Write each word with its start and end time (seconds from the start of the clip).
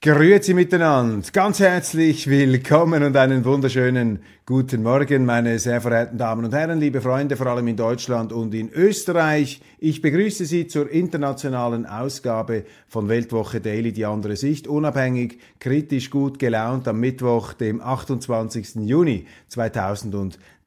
Grüezi 0.00 0.54
miteinander, 0.54 1.28
ganz 1.32 1.58
herzlich 1.58 2.28
willkommen 2.28 3.02
und 3.02 3.16
einen 3.16 3.44
wunderschönen 3.44 4.20
guten 4.46 4.84
Morgen, 4.84 5.24
meine 5.24 5.58
sehr 5.58 5.80
verehrten 5.80 6.16
Damen 6.16 6.44
und 6.44 6.54
Herren, 6.54 6.78
liebe 6.78 7.00
Freunde, 7.00 7.36
vor 7.36 7.48
allem 7.48 7.66
in 7.66 7.76
Deutschland 7.76 8.32
und 8.32 8.54
in 8.54 8.70
Österreich. 8.70 9.60
Ich 9.80 10.00
begrüße 10.00 10.44
Sie 10.44 10.68
zur 10.68 10.88
internationalen 10.88 11.84
Ausgabe 11.84 12.64
von 12.86 13.08
Weltwoche 13.08 13.60
Daily, 13.60 13.92
die 13.92 14.06
andere 14.06 14.36
Sicht, 14.36 14.68
unabhängig, 14.68 15.40
kritisch, 15.58 16.10
gut 16.10 16.38
gelaunt 16.38 16.86
am 16.86 17.00
Mittwoch, 17.00 17.52
dem 17.54 17.80
28. 17.80 18.76
Juni 18.76 19.26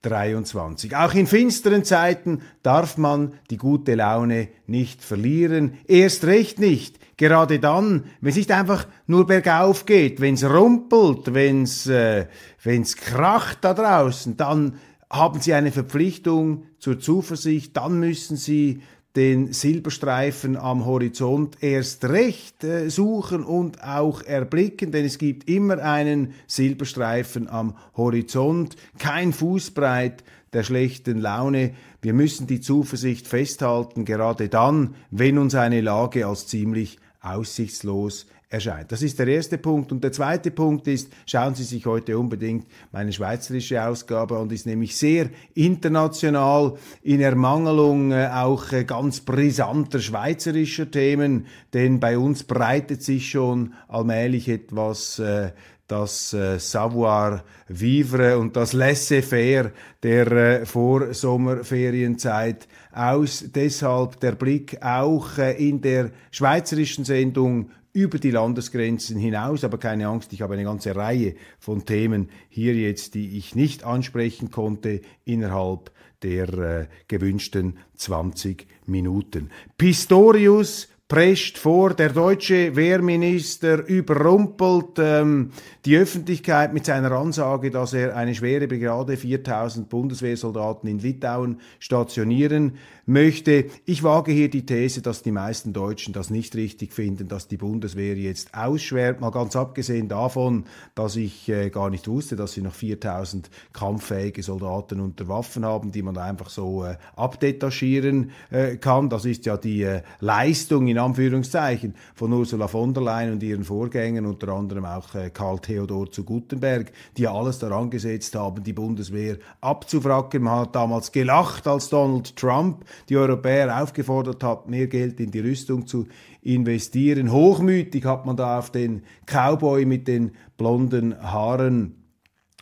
2023. 0.04 0.96
Auch 0.96 1.14
in 1.14 1.28
finsteren 1.28 1.84
Zeiten 1.84 2.42
darf 2.64 2.98
man 2.98 3.34
die 3.50 3.58
gute 3.58 3.96
Laune 3.96 4.50
nicht 4.68 5.04
verlieren, 5.04 5.78
erst 5.88 6.26
recht 6.26 6.60
nicht 6.60 7.00
Gerade 7.22 7.60
dann, 7.60 8.06
wenn 8.20 8.32
es 8.32 8.36
nicht 8.36 8.52
einfach 8.52 8.88
nur 9.06 9.28
bergauf 9.28 9.86
geht, 9.86 10.22
wenn 10.22 10.34
es 10.34 10.44
rumpelt, 10.44 11.36
wenn 11.36 11.62
es 11.62 11.86
äh, 11.86 12.26
wenn's 12.64 12.96
kracht 12.96 13.60
da 13.62 13.76
draußen, 13.76 14.38
dann 14.38 14.80
haben 15.08 15.40
Sie 15.40 15.54
eine 15.54 15.72
Verpflichtung 15.72 16.64
zur 16.80 17.00
Zuversicht, 17.00 17.78
dann 17.78 18.00
müssen 18.00 18.38
Sie 18.38 18.82
den 19.16 19.52
Silberstreifen 19.52 20.56
am 20.56 20.86
Horizont 20.86 21.58
erst 21.62 22.06
recht 22.06 22.64
äh, 22.64 22.90
suchen 22.90 23.44
und 23.44 23.84
auch 23.84 24.24
erblicken, 24.24 24.92
denn 24.92 25.06
es 25.06 25.18
gibt 25.18 25.50
immer 25.50 25.80
einen 25.80 26.34
Silberstreifen 26.48 27.50
am 27.50 27.76
Horizont, 27.98 28.78
kein 28.98 29.34
Fußbreit 29.34 30.24
der 30.54 30.64
schlechten 30.64 31.20
Laune. 31.20 31.74
Wir 32.02 32.14
müssen 32.14 32.48
die 32.48 32.62
Zuversicht 32.62 33.28
festhalten, 33.28 34.06
gerade 34.06 34.50
dann, 34.50 34.96
wenn 35.10 35.38
uns 35.38 35.56
eine 35.56 35.82
Lage 35.82 36.26
als 36.26 36.48
ziemlich 36.48 36.98
aussichtslos 37.22 38.28
erscheint. 38.52 38.92
Das 38.92 39.02
ist 39.02 39.18
der 39.18 39.28
erste 39.28 39.58
Punkt. 39.58 39.92
Und 39.92 40.04
der 40.04 40.12
zweite 40.12 40.52
Punkt 40.52 40.88
ist, 40.88 41.12
schauen 41.26 41.56
Sie 41.56 41.64
sich 41.64 41.86
heute 41.86 42.20
unbedingt 42.20 42.68
meine 42.92 43.14
schweizerische 43.14 43.84
Ausgabe 43.84 44.38
an, 44.38 44.50
die 44.50 44.56
ist 44.56 44.66
nämlich 44.66 44.98
sehr 44.98 45.30
international 45.54 46.74
in 47.02 47.22
Ermangelung 47.22 48.12
äh, 48.12 48.28
auch 48.28 48.72
äh, 48.74 48.84
ganz 48.84 49.22
brisanter 49.22 50.00
schweizerischer 50.00 50.92
Themen, 50.92 51.48
denn 51.74 52.00
bei 52.00 52.18
uns 52.18 52.44
breitet 52.44 53.02
sich 53.02 53.30
schon 53.30 53.74
allmählich 53.88 54.50
etwas 54.50 55.20
äh, 55.20 55.52
das 55.88 56.34
äh, 56.34 56.58
Savoir-vivre 56.58 58.38
und 58.38 58.56
das 58.56 58.72
Laissez-faire 58.72 59.72
der 60.02 60.32
äh, 60.32 60.66
Vorsommerferienzeit 60.66 62.70
aus. 62.94 63.44
Deshalb 63.54 64.20
der 64.22 64.32
Blick 64.34 64.82
auch 64.82 65.38
äh, 65.38 65.52
in 65.52 65.82
der 65.82 66.12
schweizerischen 66.32 67.04
Sendung 67.04 67.72
über 67.94 68.20
die 68.20 68.32
Landesgrenzen 68.32 69.18
hinaus. 69.18 69.64
Aber 69.64 69.78
keine 69.78 70.08
Angst, 70.08 70.34
ich 70.34 70.42
habe 70.42 70.54
eine 70.54 70.64
ganze 70.64 70.96
Reihe 70.96 71.36
von 71.60 71.86
Themen 71.86 72.30
hier 72.50 72.76
jetzt, 72.76 73.16
die 73.16 73.38
ich 73.38 73.56
nicht 73.56 73.84
ansprechen 73.84 74.52
konnte 74.52 75.02
innerhalb 75.26 75.92
der 76.24 76.54
äh, 76.54 76.88
gewünschten 77.08 77.78
20 77.96 78.68
Minuten. 78.86 79.50
Pistorius 79.78 80.91
prescht 81.12 81.58
vor, 81.58 81.94
der 81.94 82.08
deutsche 82.08 82.78
Wehrminister 82.78 83.86
überrumpelt 83.86 84.98
ähm, 84.98 85.52
die 85.84 85.98
Öffentlichkeit 85.98 86.74
mit 86.74 86.86
seiner 86.86 87.12
Ansage, 87.12 87.70
dass 87.70 87.92
er 87.92 88.16
eine 88.16 88.34
schwere 88.34 88.66
Brigade 88.66 89.18
4000 89.18 89.90
Bundeswehrsoldaten 89.90 90.88
in 90.90 91.00
Litauen 91.00 91.60
stationieren 91.80 92.78
möchte. 93.06 93.66
Ich 93.86 94.04
wage 94.04 94.32
hier 94.32 94.50
die 94.50 94.66
These, 94.66 95.02
dass 95.02 95.22
die 95.22 95.32
meisten 95.32 95.74
Deutschen 95.74 96.14
das 96.14 96.30
nicht 96.30 96.56
richtig 96.56 96.94
finden, 96.94 97.28
dass 97.28 97.48
die 97.48 97.58
Bundeswehr 97.58 98.16
jetzt 98.16 98.54
ausschwert. 98.54 99.20
Mal 99.20 99.32
ganz 99.32 99.56
abgesehen 99.56 100.08
davon, 100.08 100.66
dass 100.96 101.16
ich 101.18 101.50
äh, 101.50 101.70
gar 101.72 101.90
nicht 101.90 102.08
wusste, 102.08 102.36
dass 102.36 102.54
sie 102.54 102.62
noch 102.62 102.74
4000 102.74 103.50
kampffähige 103.74 104.44
Soldaten 104.44 105.02
unter 105.02 105.28
Waffen 105.28 105.66
haben, 105.66 105.92
die 105.92 106.04
man 106.04 106.18
einfach 106.18 106.50
so 106.50 106.86
äh, 106.86 106.96
abdetachieren 107.16 108.32
äh, 108.50 108.78
kann. 108.78 109.10
Das 109.10 109.26
ist 109.26 109.46
ja 109.46 109.58
die 109.58 109.84
äh, 109.84 110.04
Leistung 110.20 110.88
in 110.88 111.01
Anführungszeichen 111.02 111.96
von 112.16 112.32
Ursula 112.32 112.68
von 112.68 112.94
der 112.94 113.04
Leyen 113.04 113.34
und 113.34 113.44
ihren 113.44 113.64
Vorgängern, 113.64 114.26
unter 114.26 114.50
anderem 114.50 114.86
auch 114.86 115.14
äh, 115.16 115.30
Karl 115.30 115.60
Theodor 115.60 116.10
zu 116.12 116.24
Gutenberg, 116.24 116.92
die 117.18 117.28
alles 117.28 117.60
daran 117.60 117.90
gesetzt 117.90 118.36
haben, 118.36 118.64
die 118.64 118.74
Bundeswehr 118.74 119.38
abzufracken. 119.60 120.44
Man 120.44 120.62
hat 120.62 120.76
damals 120.76 121.12
gelacht, 121.12 121.68
als 121.68 121.90
Donald 121.90 122.36
Trump 122.36 122.86
die 123.10 123.18
Europäer 123.18 123.82
aufgefordert 123.82 124.44
hat, 124.44 124.70
mehr 124.70 124.88
Geld 124.88 125.20
in 125.20 125.32
die 125.32 125.40
Rüstung 125.40 125.88
zu 125.88 126.08
investieren. 126.42 127.32
Hochmütig 127.32 128.06
hat 128.06 128.26
man 128.26 128.38
da 128.38 128.60
auf 128.60 128.72
den 128.72 129.04
Cowboy 129.26 129.86
mit 129.86 130.08
den 130.08 130.32
blonden 130.58 131.22
Haaren 131.22 132.01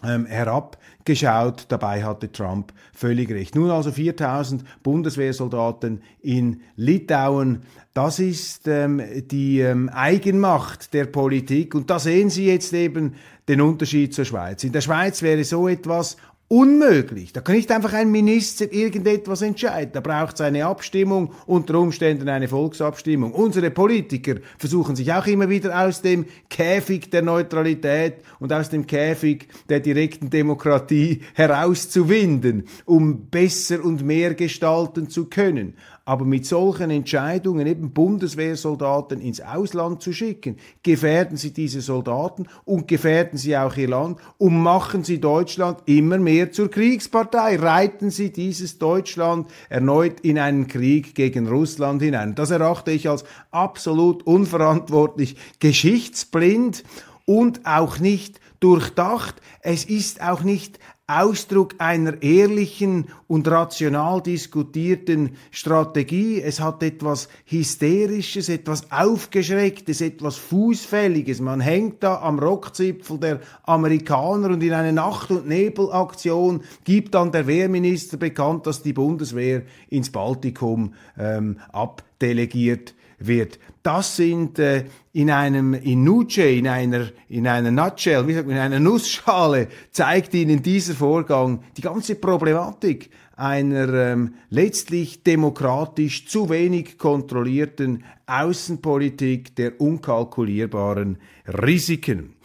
ähm, 0.04 0.26
herabgeschaut. 0.26 1.66
Dabei 1.70 2.04
hatte 2.04 2.32
Trump 2.32 2.74
völlig 2.94 3.30
recht. 3.32 3.56
Nun 3.56 3.70
also 3.70 3.92
4000 3.92 4.64
Bundeswehrsoldaten 4.84 6.02
in 6.22 6.62
Litauen. 6.76 7.64
Das 7.94 8.20
ist 8.20 8.68
ähm, 8.68 9.02
die 9.30 9.59
ähm, 9.59 9.90
Eigenmacht 9.90 10.94
der 10.94 11.06
Politik. 11.06 11.76
Und 11.76 11.90
da 11.90 12.00
sehen 12.00 12.30
Sie 12.30 12.48
jetzt 12.48 12.74
eben 12.74 13.16
den 13.48 13.62
Unterschied 13.62 14.14
zur 14.14 14.26
Schweiz. 14.26 14.64
In 14.64 14.72
der 14.72 14.82
Schweiz 14.82 15.22
wäre 15.22 15.44
so 15.44 15.68
etwas 15.68 16.18
unmöglich. 16.50 17.32
Da 17.32 17.42
kann 17.42 17.56
nicht 17.56 17.72
einfach 17.72 17.94
ein 17.94 18.12
Minister 18.12 18.72
irgendetwas 18.74 19.44
entscheiden. 19.44 19.92
Da 19.94 20.02
braucht 20.02 20.34
es 20.36 20.42
eine 20.42 20.66
Abstimmung, 20.66 21.32
unter 21.46 21.76
Umständen 21.76 22.28
eine 22.28 22.48
Volksabstimmung. 22.48 23.34
Unsere 23.34 23.70
Politiker 23.70 24.36
versuchen 24.58 24.96
sich 24.96 25.14
auch 25.14 25.28
immer 25.28 25.48
wieder 25.48 25.80
aus 25.80 26.02
dem 26.02 26.26
Käfig 26.50 27.12
der 27.12 27.22
Neutralität 27.22 28.16
und 28.40 28.52
aus 28.52 28.70
dem 28.70 28.88
Käfig 28.88 29.48
der 29.70 29.80
direkten 29.80 30.32
Demokratie 30.32 31.22
herauszuwinden, 31.36 32.68
um 32.86 33.28
besser 33.30 33.86
und 33.86 34.04
mehr 34.04 34.34
gestalten 34.34 35.08
zu 35.08 35.26
können. 35.26 35.76
Aber 36.09 36.25
mit 36.25 36.44
solchen 36.44 36.90
Entscheidungen, 36.90 37.68
eben 37.68 37.92
Bundeswehrsoldaten 37.92 39.22
ins 39.22 39.42
Ausland 39.42 40.02
zu 40.02 40.12
schicken, 40.12 40.58
gefährden 40.81 41.38
sie 41.38 41.53
diese 41.53 41.81
Soldaten 41.81 42.47
und 42.66 42.88
gefährden 42.88 43.38
sie 43.38 43.56
auch 43.56 43.78
ihr 43.78 43.90
Land 43.90 44.18
und 44.40 44.59
machen 44.59 45.03
sie 45.03 45.22
Deutschland 45.22 45.84
immer 45.86 46.18
mehr 46.18 46.52
zur 46.52 46.72
Kriegspartei. 46.72 47.58
Reiten 47.58 48.09
sie 48.09 48.31
dieses 48.31 48.80
Deutschland 48.80 49.52
erneut 49.70 50.22
in 50.22 50.40
einen 50.40 50.68
Krieg 50.68 51.14
gegen 51.14 51.47
Russland 51.47 52.02
hinein. 52.02 52.34
Das 52.34 52.50
erachte 52.50 52.90
ich 52.90 53.08
als 53.08 53.24
absolut 53.52 54.26
unverantwortlich, 54.26 55.36
geschichtsblind 55.59 56.84
und 57.26 57.68
auch 57.68 58.00
nicht 58.00 58.40
durchdacht. 58.59 59.36
Es 59.62 59.86
ist 59.86 60.24
auch 60.24 60.41
nicht 60.41 60.80
Ausdruck 61.09 61.74
einer 61.80 62.22
ehrlichen 62.22 63.08
und 63.28 63.47
rational 63.47 64.22
diskutierten 64.22 65.32
Strategie. 65.50 66.40
Es 66.40 66.59
hat 66.59 66.84
etwas 66.84 67.29
Hysterisches, 67.46 68.47
etwas 68.47 68.91
Aufgeschrecktes, 68.91 70.02
etwas 70.02 70.38
Fußfälliges. 70.38 71.41
Man 71.41 71.61
hängt 71.61 72.03
da 72.03 72.22
am 72.22 72.38
Rockzipfel 72.38 73.17
der 73.17 73.40
Amerikaner 73.64 74.50
und 74.50 74.61
in 74.61 74.73
eine 74.73 74.94
Nacht- 74.94 75.32
und 75.32 75.47
Nebelaktion 75.47 76.61
gibt 76.84 77.16
dann 77.16 77.32
der 77.32 77.47
Wehrminister 77.47 78.17
bekannt, 78.17 78.67
dass 78.67 78.84
die 78.84 78.94
Bundeswehr 78.94 79.64
ins 79.90 80.11
Baltikum 80.11 80.94
ähm, 81.17 81.58
abdelegiert 81.72 82.94
wird. 83.20 83.60
Das 83.84 84.16
sind 84.16 84.60
äh, 84.60 84.86
in 85.14 85.32
einem 85.32 85.74
in 85.74 86.04
Nuce, 86.04 86.38
in 86.38 86.68
einer 86.68 87.08
in 87.28 87.48
einer 87.48 87.72
Nutshell, 87.72 88.28
wie 88.28 88.34
sagt 88.34 88.48
man, 88.48 88.56
in 88.56 88.62
einer 88.62 88.80
Nussschale 88.80 89.68
zeigt 89.92 90.34
Ihnen 90.34 90.62
dieser 90.62 90.94
Vorgang 90.94 91.64
die 91.78 91.82
ganze 91.82 92.16
Problematik 92.16 93.10
einer 93.36 93.94
ähm, 93.94 94.34
letztlich 94.50 95.24
demokratisch 95.24 96.28
zu 96.28 96.50
wenig 96.50 96.98
kontrollierten 96.98 98.04
Außenpolitik 98.26 99.56
der 99.56 99.80
unkalkulierbaren 99.80 101.18
Risiken. 101.48 102.36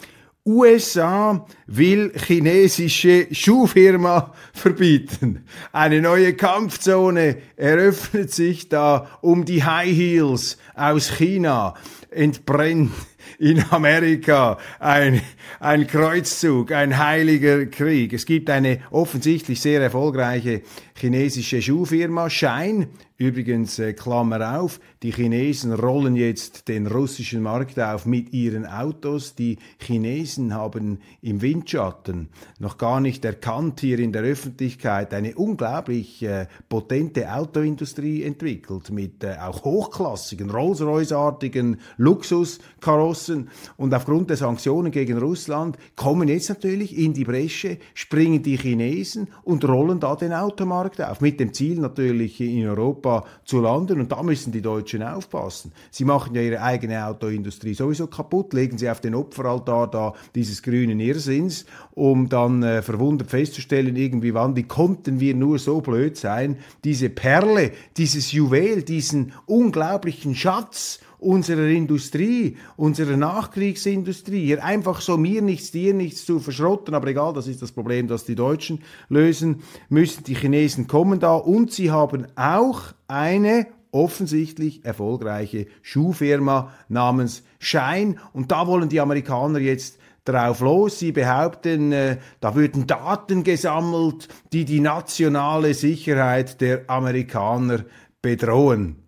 USA 0.47 1.47
will 1.67 2.13
chinesische 2.15 3.29
Schuhfirma 3.33 4.35
verbieten. 4.53 5.47
Eine 5.73 6.03
neue 6.03 6.35
Kampfzone 6.35 7.39
eröffnet 7.57 8.31
sich 8.31 8.69
da 8.69 9.09
um 9.23 9.47
die 9.47 9.65
High 9.65 9.97
Heels 9.97 10.59
aus 10.75 11.13
China. 11.17 11.73
Entbrennt 12.11 12.93
in 13.39 13.65
Amerika 13.71 14.59
ein, 14.79 15.23
ein 15.61 15.87
Kreuzzug, 15.87 16.73
ein 16.73 16.99
heiliger 16.99 17.65
Krieg. 17.65 18.13
Es 18.13 18.27
gibt 18.27 18.51
eine 18.51 18.81
offensichtlich 18.91 19.63
sehr 19.63 19.81
erfolgreiche 19.81 20.61
chinesische 20.95 21.63
Schuhfirma, 21.63 22.29
Schein, 22.29 22.89
Übrigens, 23.25 23.79
äh, 23.79 23.95
Klammer 23.95 24.61
auf, 24.61 24.81
die 25.03 25.11
Chinesen 25.11 25.73
rollen 25.73 26.15
jetzt 26.15 26.69
den 26.69 26.87
russischen 26.87 27.41
Markt 27.41 27.81
auf 27.81 28.05
mit 28.05 28.35
ihren 28.35 28.67
Autos. 28.67 29.35
Die 29.35 29.57
Chinesen 29.79 30.53
haben 30.53 30.99
im 31.23 31.41
Windschatten 31.41 32.29
noch 32.59 32.77
gar 32.77 33.01
nicht 33.01 33.25
erkannt 33.25 33.81
hier 33.81 33.99
in 33.99 34.13
der 34.13 34.25
Öffentlichkeit 34.25 35.15
eine 35.15 35.37
unglaublich 35.37 36.23
äh, 36.23 36.49
potente 36.69 37.33
Autoindustrie 37.33 38.25
entwickelt 38.25 38.91
mit 38.91 39.25
äh, 39.25 39.37
auch 39.41 39.65
hochklassigen, 39.65 40.51
Rolls-Royce-artigen 40.51 41.79
Luxuskarossen. 41.97 43.49
Und 43.79 43.95
aufgrund 43.95 44.29
der 44.29 44.37
Sanktionen 44.37 44.93
gegen 44.93 45.17
Russland 45.17 45.79
kommen 45.97 46.29
jetzt 46.29 46.51
natürlich 46.51 46.95
in 46.99 47.15
die 47.15 47.25
Bresche, 47.25 47.79
springen 47.95 48.43
die 48.43 48.59
Chinesen 48.59 49.29
und 49.45 49.67
rollen 49.67 49.99
da 49.99 50.15
den 50.15 50.35
Automarkt 50.35 51.01
auf. 51.01 51.23
Mit 51.23 51.41
dem 51.41 51.55
Ziel 51.55 51.81
natürlich 51.81 52.39
in 52.43 52.69
Europa 52.69 53.14
Zu 53.45 53.61
landen. 53.61 54.01
Und 54.01 54.11
da 54.11 54.23
müssen 54.23 54.53
die 54.53 54.63
Deutschen 54.63 55.03
aufpassen. 55.03 55.73
Sie 55.91 56.05
machen 56.05 56.35
ja 56.35 56.43
ihre 56.43 56.63
eigene 56.63 57.07
Autoindustrie 57.07 57.75
sowieso 57.75 58.07
kaputt, 58.07 58.53
legen 58.53 58.79
sie 58.79 58.91
auf 58.91 59.01
den 59.01 59.15
Opferaltar 59.15 59.91
da 59.91 60.15
dieses 60.35 60.63
grünen 60.63 61.01
Irrsinns, 61.01 61.67
um 61.93 62.29
dann 62.29 62.63
äh, 62.63 62.83
verwundert 62.83 63.31
festzustellen, 63.31 63.97
irgendwie 63.97 64.35
wann, 64.35 64.57
wie 64.57 64.65
konnten 64.65 65.21
wir 65.21 65.35
nur 65.35 65.59
so 65.59 65.81
blöd 65.81 66.17
sein, 66.17 66.57
diese 66.85 67.11
Perle, 67.11 67.73
dieses 67.97 68.33
Juwel, 68.33 68.83
diesen 68.83 69.33
unglaublichen 69.47 70.35
Schatz 70.35 71.01
unserer 71.25 71.67
Industrie, 71.67 72.57
unserer 72.77 73.17
Nachkriegsindustrie, 73.17 74.45
hier 74.45 74.65
einfach 74.65 75.01
so 75.01 75.17
mir 75.17 75.43
nichts, 75.43 75.71
dir 75.71 75.95
nichts 75.95 76.25
zu 76.25 76.39
verschrotten, 76.39 76.95
aber 76.95 77.09
egal, 77.09 77.33
das 77.33 77.47
ist 77.47 77.63
das 77.63 77.73
Problem, 77.73 78.09
das 78.09 78.25
die 78.25 78.35
Deutschen 78.35 78.83
lösen 79.09 79.63
müssen. 79.89 80.25
Die 80.25 80.35
Chinesen 80.35 80.87
kommen 80.87 81.21
da 81.21 81.35
und 81.35 81.73
sie 81.73 81.91
haben 81.91 82.27
auch 82.37 82.83
eine 83.09 83.67
offensichtlich 83.91 84.85
erfolgreiche 84.85 85.67
Schuhfirma 85.83 86.73
namens 86.89 87.45
Schein 87.59 88.19
und 88.33 88.51
da 88.51 88.67
wollen 88.67 88.89
die 88.89 89.01
Amerikaner 89.01 89.61
jetzt 89.61 89.99
drauf 90.25 90.61
los. 90.61 90.99
Sie 90.99 91.13
behaupten, 91.13 91.93
äh, 91.93 92.19
da 92.41 92.55
würden 92.55 92.87
Daten 92.87 93.45
gesammelt, 93.45 94.29
die 94.53 94.65
die 94.65 94.81
nationale 94.81 95.75
Sicherheit 95.75 96.61
der 96.61 96.89
Amerikaner 96.89 97.85
bedrohen. 98.21 99.04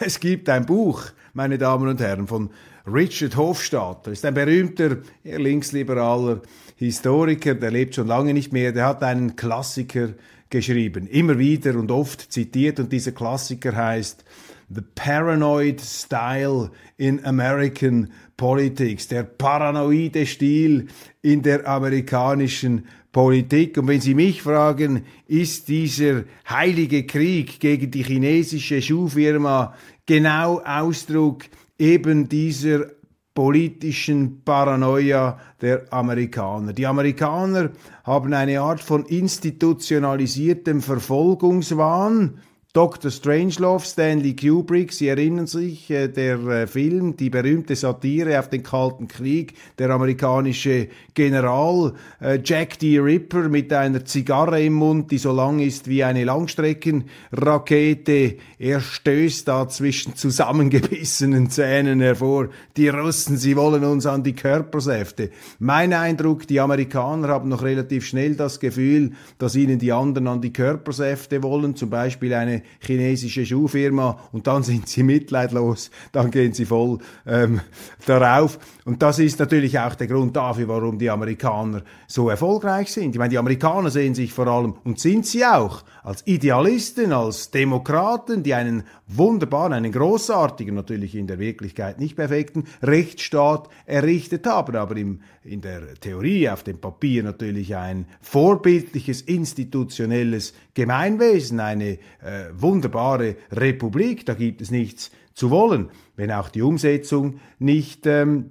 Es 0.02 0.18
gibt 0.18 0.48
ein 0.48 0.64
Buch, 0.64 1.04
meine 1.34 1.58
Damen 1.58 1.86
und 1.86 2.00
Herren, 2.00 2.26
von 2.26 2.48
Richard 2.86 3.36
Hofstadter. 3.36 4.10
Ist 4.10 4.24
ein 4.24 4.32
berühmter 4.32 4.96
linksliberaler 5.24 6.40
Historiker, 6.76 7.54
der 7.54 7.70
lebt 7.70 7.94
schon 7.94 8.06
lange 8.06 8.32
nicht 8.32 8.50
mehr. 8.50 8.72
Der 8.72 8.86
hat 8.86 9.02
einen 9.02 9.36
Klassiker 9.36 10.14
geschrieben, 10.48 11.06
immer 11.06 11.38
wieder 11.38 11.76
und 11.76 11.90
oft 11.90 12.32
zitiert. 12.32 12.80
Und 12.80 12.90
dieser 12.92 13.12
Klassiker 13.12 13.76
heißt 13.76 14.24
The 14.70 14.80
Paranoid 14.94 15.82
Style 15.82 16.70
in 16.96 17.22
American 17.26 18.10
Politics, 18.38 19.06
der 19.08 19.24
paranoide 19.24 20.24
Stil 20.24 20.86
in 21.20 21.42
der 21.42 21.68
amerikanischen 21.68 22.86
Politik. 23.12 23.76
Und 23.78 23.88
wenn 23.88 24.00
Sie 24.00 24.14
mich 24.14 24.42
fragen, 24.42 25.04
ist 25.26 25.68
dieser 25.68 26.24
heilige 26.48 27.06
Krieg 27.06 27.60
gegen 27.60 27.90
die 27.90 28.04
chinesische 28.04 28.80
Schuhfirma 28.80 29.74
genau 30.06 30.60
Ausdruck 30.64 31.44
eben 31.78 32.28
dieser 32.28 32.86
politischen 33.34 34.42
Paranoia 34.44 35.38
der 35.60 35.92
Amerikaner. 35.92 36.72
Die 36.72 36.86
Amerikaner 36.86 37.70
haben 38.04 38.34
eine 38.34 38.60
Art 38.60 38.80
von 38.80 39.04
institutionalisiertem 39.06 40.82
Verfolgungswahn, 40.82 42.38
Dr. 42.72 43.10
Strangelove, 43.10 43.84
Stanley 43.84 44.36
Kubrick, 44.36 44.92
Sie 44.92 45.08
erinnern 45.08 45.48
sich, 45.48 45.90
äh, 45.90 46.06
der 46.06 46.38
äh, 46.46 46.68
Film, 46.68 47.16
die 47.16 47.28
berühmte 47.28 47.74
Satire 47.74 48.38
auf 48.38 48.48
den 48.48 48.62
Kalten 48.62 49.08
Krieg, 49.08 49.54
der 49.76 49.90
amerikanische 49.90 50.86
General 51.14 51.94
äh, 52.20 52.38
Jack 52.44 52.78
D. 52.78 53.00
Ripper 53.00 53.48
mit 53.48 53.72
einer 53.72 54.04
Zigarre 54.04 54.62
im 54.62 54.74
Mund, 54.74 55.10
die 55.10 55.18
so 55.18 55.32
lang 55.32 55.58
ist 55.58 55.88
wie 55.88 56.04
eine 56.04 56.22
Langstreckenrakete. 56.22 58.36
Er 58.60 58.80
stößt 58.80 59.48
da 59.48 59.68
zwischen 59.68 60.14
zusammengebissenen 60.14 61.50
Zähnen 61.50 62.00
hervor. 62.00 62.50
Die 62.76 62.88
Russen, 62.88 63.36
sie 63.36 63.56
wollen 63.56 63.82
uns 63.82 64.06
an 64.06 64.22
die 64.22 64.36
Körpersäfte. 64.36 65.30
Mein 65.58 65.92
Eindruck, 65.92 66.46
die 66.46 66.60
Amerikaner 66.60 67.30
haben 67.30 67.48
noch 67.48 67.64
relativ 67.64 68.06
schnell 68.06 68.36
das 68.36 68.60
Gefühl, 68.60 69.14
dass 69.38 69.56
ihnen 69.56 69.80
die 69.80 69.90
anderen 69.90 70.28
an 70.28 70.40
die 70.40 70.52
Körpersäfte 70.52 71.42
wollen, 71.42 71.74
zum 71.74 71.90
Beispiel 71.90 72.32
eine 72.32 72.59
chinesische 72.80 73.44
Schuhfirma 73.46 74.18
und 74.32 74.46
dann 74.46 74.62
sind 74.62 74.88
sie 74.88 75.02
mitleidlos, 75.02 75.90
dann 76.12 76.30
gehen 76.30 76.52
sie 76.52 76.64
voll 76.64 76.98
ähm, 77.26 77.60
darauf. 78.06 78.58
Und 78.84 79.02
das 79.02 79.18
ist 79.18 79.38
natürlich 79.38 79.78
auch 79.78 79.94
der 79.94 80.06
Grund 80.06 80.36
dafür, 80.36 80.68
warum 80.68 80.98
die 80.98 81.10
Amerikaner 81.10 81.82
so 82.06 82.28
erfolgreich 82.28 82.92
sind. 82.92 83.14
Ich 83.14 83.18
meine, 83.18 83.30
die 83.30 83.38
Amerikaner 83.38 83.90
sehen 83.90 84.14
sich 84.14 84.32
vor 84.32 84.46
allem, 84.46 84.74
und 84.84 84.98
sind 84.98 85.26
sie 85.26 85.44
auch, 85.44 85.82
als 86.02 86.26
Idealisten, 86.26 87.12
als 87.12 87.50
Demokraten, 87.50 88.42
die 88.42 88.54
einen 88.54 88.84
wunderbaren, 89.06 89.72
einen 89.72 89.92
großartigen, 89.92 90.74
natürlich 90.74 91.14
in 91.14 91.26
der 91.26 91.38
Wirklichkeit 91.38 92.00
nicht 92.00 92.16
perfekten 92.16 92.64
Rechtsstaat 92.82 93.68
errichtet 93.86 94.46
haben, 94.46 94.76
aber 94.76 94.96
im, 94.96 95.20
in 95.44 95.60
der 95.60 95.94
Theorie, 95.94 96.48
auf 96.48 96.62
dem 96.62 96.80
Papier 96.80 97.22
natürlich 97.22 97.76
ein 97.76 98.06
vorbildliches, 98.20 99.22
institutionelles 99.22 100.54
Gemeinwesen, 100.74 101.60
eine 101.60 101.92
äh, 101.92 102.49
wunderbare 102.54 103.36
Republik, 103.50 104.26
da 104.26 104.34
gibt 104.34 104.60
es 104.60 104.70
nichts 104.70 105.10
zu 105.34 105.50
wollen, 105.50 105.90
wenn 106.16 106.30
auch 106.32 106.48
die 106.48 106.62
Umsetzung 106.62 107.40
nicht 107.58 108.06
ähm, 108.06 108.50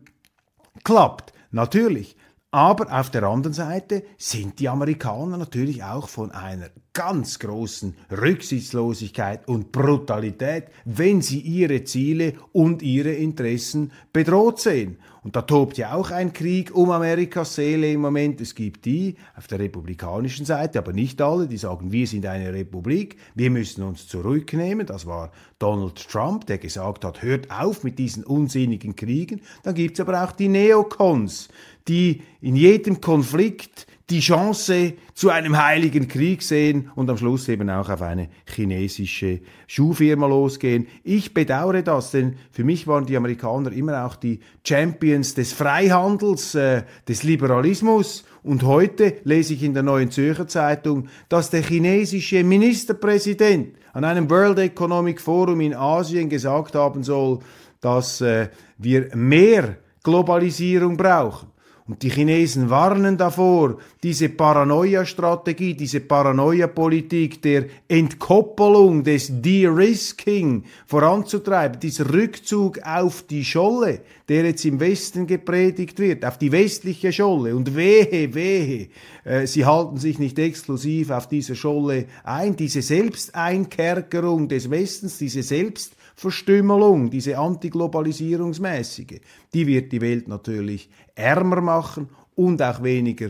klappt. 0.83 1.33
Natürlich. 1.51 2.15
Aber 2.51 2.99
auf 2.99 3.11
der 3.11 3.23
anderen 3.23 3.53
Seite 3.53 4.03
sind 4.17 4.59
die 4.59 4.69
Amerikaner 4.69 5.37
natürlich 5.37 5.83
auch 5.83 6.09
von 6.09 6.31
einer 6.31 6.71
ganz 6.93 7.37
großen 7.37 7.95
Rücksichtslosigkeit 8.11 9.47
und 9.47 9.71
Brutalität, 9.71 10.65
wenn 10.83 11.21
sie 11.21 11.41
ihre 11.41 11.83
Ziele 11.83 12.33
und 12.51 12.81
ihre 12.81 13.11
Interessen 13.11 13.91
bedroht 14.11 14.59
sehen. 14.59 14.97
Und 15.29 15.35
da 15.35 15.43
tobt 15.43 15.77
ja 15.77 15.93
auch 15.93 16.09
ein 16.09 16.33
Krieg 16.33 16.73
um 16.73 16.89
Amerikas 16.89 17.53
Seele 17.53 17.91
im 17.91 18.01
Moment. 18.01 18.41
Es 18.41 18.55
gibt 18.55 18.85
die 18.85 19.13
auf 19.37 19.45
der 19.45 19.59
republikanischen 19.59 20.43
Seite, 20.43 20.79
aber 20.79 20.91
nicht 20.91 21.21
alle, 21.21 21.47
die 21.47 21.57
sagen, 21.57 21.91
wir 21.91 22.07
sind 22.07 22.25
eine 22.25 22.51
Republik, 22.51 23.15
wir 23.35 23.51
müssen 23.51 23.83
uns 23.83 24.07
zurücknehmen. 24.07 24.87
Das 24.87 25.05
war 25.05 25.31
Donald 25.59 26.09
Trump, 26.09 26.47
der 26.47 26.57
gesagt 26.57 27.05
hat, 27.05 27.21
hört 27.21 27.51
auf 27.51 27.83
mit 27.83 27.99
diesen 27.99 28.23
unsinnigen 28.23 28.95
Kriegen. 28.95 29.41
Dann 29.61 29.75
gibt's 29.75 29.99
aber 29.99 30.23
auch 30.23 30.31
die 30.31 30.47
Neocons, 30.47 31.49
die 31.87 32.23
in 32.41 32.55
jedem 32.55 32.99
Konflikt 32.99 33.85
die 34.09 34.21
Chance 34.21 34.93
zu 35.13 35.29
einem 35.29 35.61
heiligen 35.63 36.07
Krieg 36.07 36.41
sehen 36.41 36.89
und 36.95 37.09
am 37.09 37.17
Schluss 37.17 37.47
eben 37.47 37.69
auch 37.69 37.89
auf 37.89 38.01
eine 38.01 38.29
chinesische 38.45 39.41
Schuhfirma 39.67 40.25
losgehen. 40.25 40.87
Ich 41.03 41.33
bedauere 41.33 41.83
das, 41.83 42.11
denn 42.11 42.35
für 42.51 42.63
mich 42.63 42.87
waren 42.87 43.05
die 43.05 43.17
Amerikaner 43.17 43.71
immer 43.71 44.05
auch 44.05 44.15
die 44.15 44.39
Champions 44.63 45.35
des 45.35 45.53
Freihandels, 45.53 46.55
äh, 46.55 46.83
des 47.07 47.23
Liberalismus. 47.23 48.25
Und 48.41 48.63
heute 48.63 49.17
lese 49.25 49.53
ich 49.53 49.63
in 49.63 49.73
der 49.73 49.83
Neuen 49.83 50.09
Zürcher 50.09 50.47
Zeitung, 50.47 51.07
dass 51.27 51.49
der 51.49 51.61
chinesische 51.61 52.43
Ministerpräsident 52.43 53.75
an 53.93 54.05
einem 54.05 54.29
World 54.29 54.59
Economic 54.59 55.21
Forum 55.21 55.61
in 55.61 55.75
Asien 55.75 56.29
gesagt 56.29 56.73
haben 56.75 57.03
soll, 57.03 57.39
dass 57.81 58.21
äh, 58.21 58.49
wir 58.77 59.15
mehr 59.15 59.77
Globalisierung 60.03 60.97
brauchen. 60.97 61.49
Und 61.89 62.03
die 62.03 62.11
Chinesen 62.11 62.69
warnen 62.69 63.17
davor, 63.17 63.79
diese 64.03 64.29
Paranoia-Strategie, 64.29 65.73
diese 65.73 66.01
Paranoia-Politik 66.01 67.41
der 67.41 67.65
Entkoppelung, 67.87 69.03
des 69.03 69.41
De-Risking 69.41 70.65
voranzutreiben, 70.85 71.79
dieser 71.79 72.13
Rückzug 72.13 72.77
auf 72.83 73.23
die 73.23 73.43
Scholle, 73.43 74.01
der 74.27 74.45
jetzt 74.45 74.65
im 74.65 74.79
Westen 74.79 75.25
gepredigt 75.25 75.97
wird, 75.97 76.23
auf 76.25 76.37
die 76.37 76.51
westliche 76.51 77.11
Scholle. 77.11 77.55
Und 77.55 77.75
wehe, 77.75 78.35
wehe, 78.35 78.89
äh, 79.23 79.47
sie 79.47 79.65
halten 79.65 79.97
sich 79.97 80.19
nicht 80.19 80.37
exklusiv 80.37 81.09
auf 81.09 81.27
dieser 81.27 81.55
Scholle 81.55 82.05
ein. 82.23 82.55
Diese 82.55 82.83
Selbsteinkerkerung 82.83 84.47
des 84.47 84.69
Westens, 84.69 85.17
diese 85.17 85.41
Selbst 85.41 85.93
Verstümmelung, 86.19 87.09
diese 87.09 87.37
antiglobalisierungsmäßige, 87.37 89.21
die 89.53 89.67
wird 89.67 89.93
die 89.93 90.01
Welt 90.01 90.27
natürlich 90.27 90.89
ärmer 91.15 91.61
machen 91.61 92.09
und 92.35 92.61
auch 92.61 92.83
weniger 92.83 93.29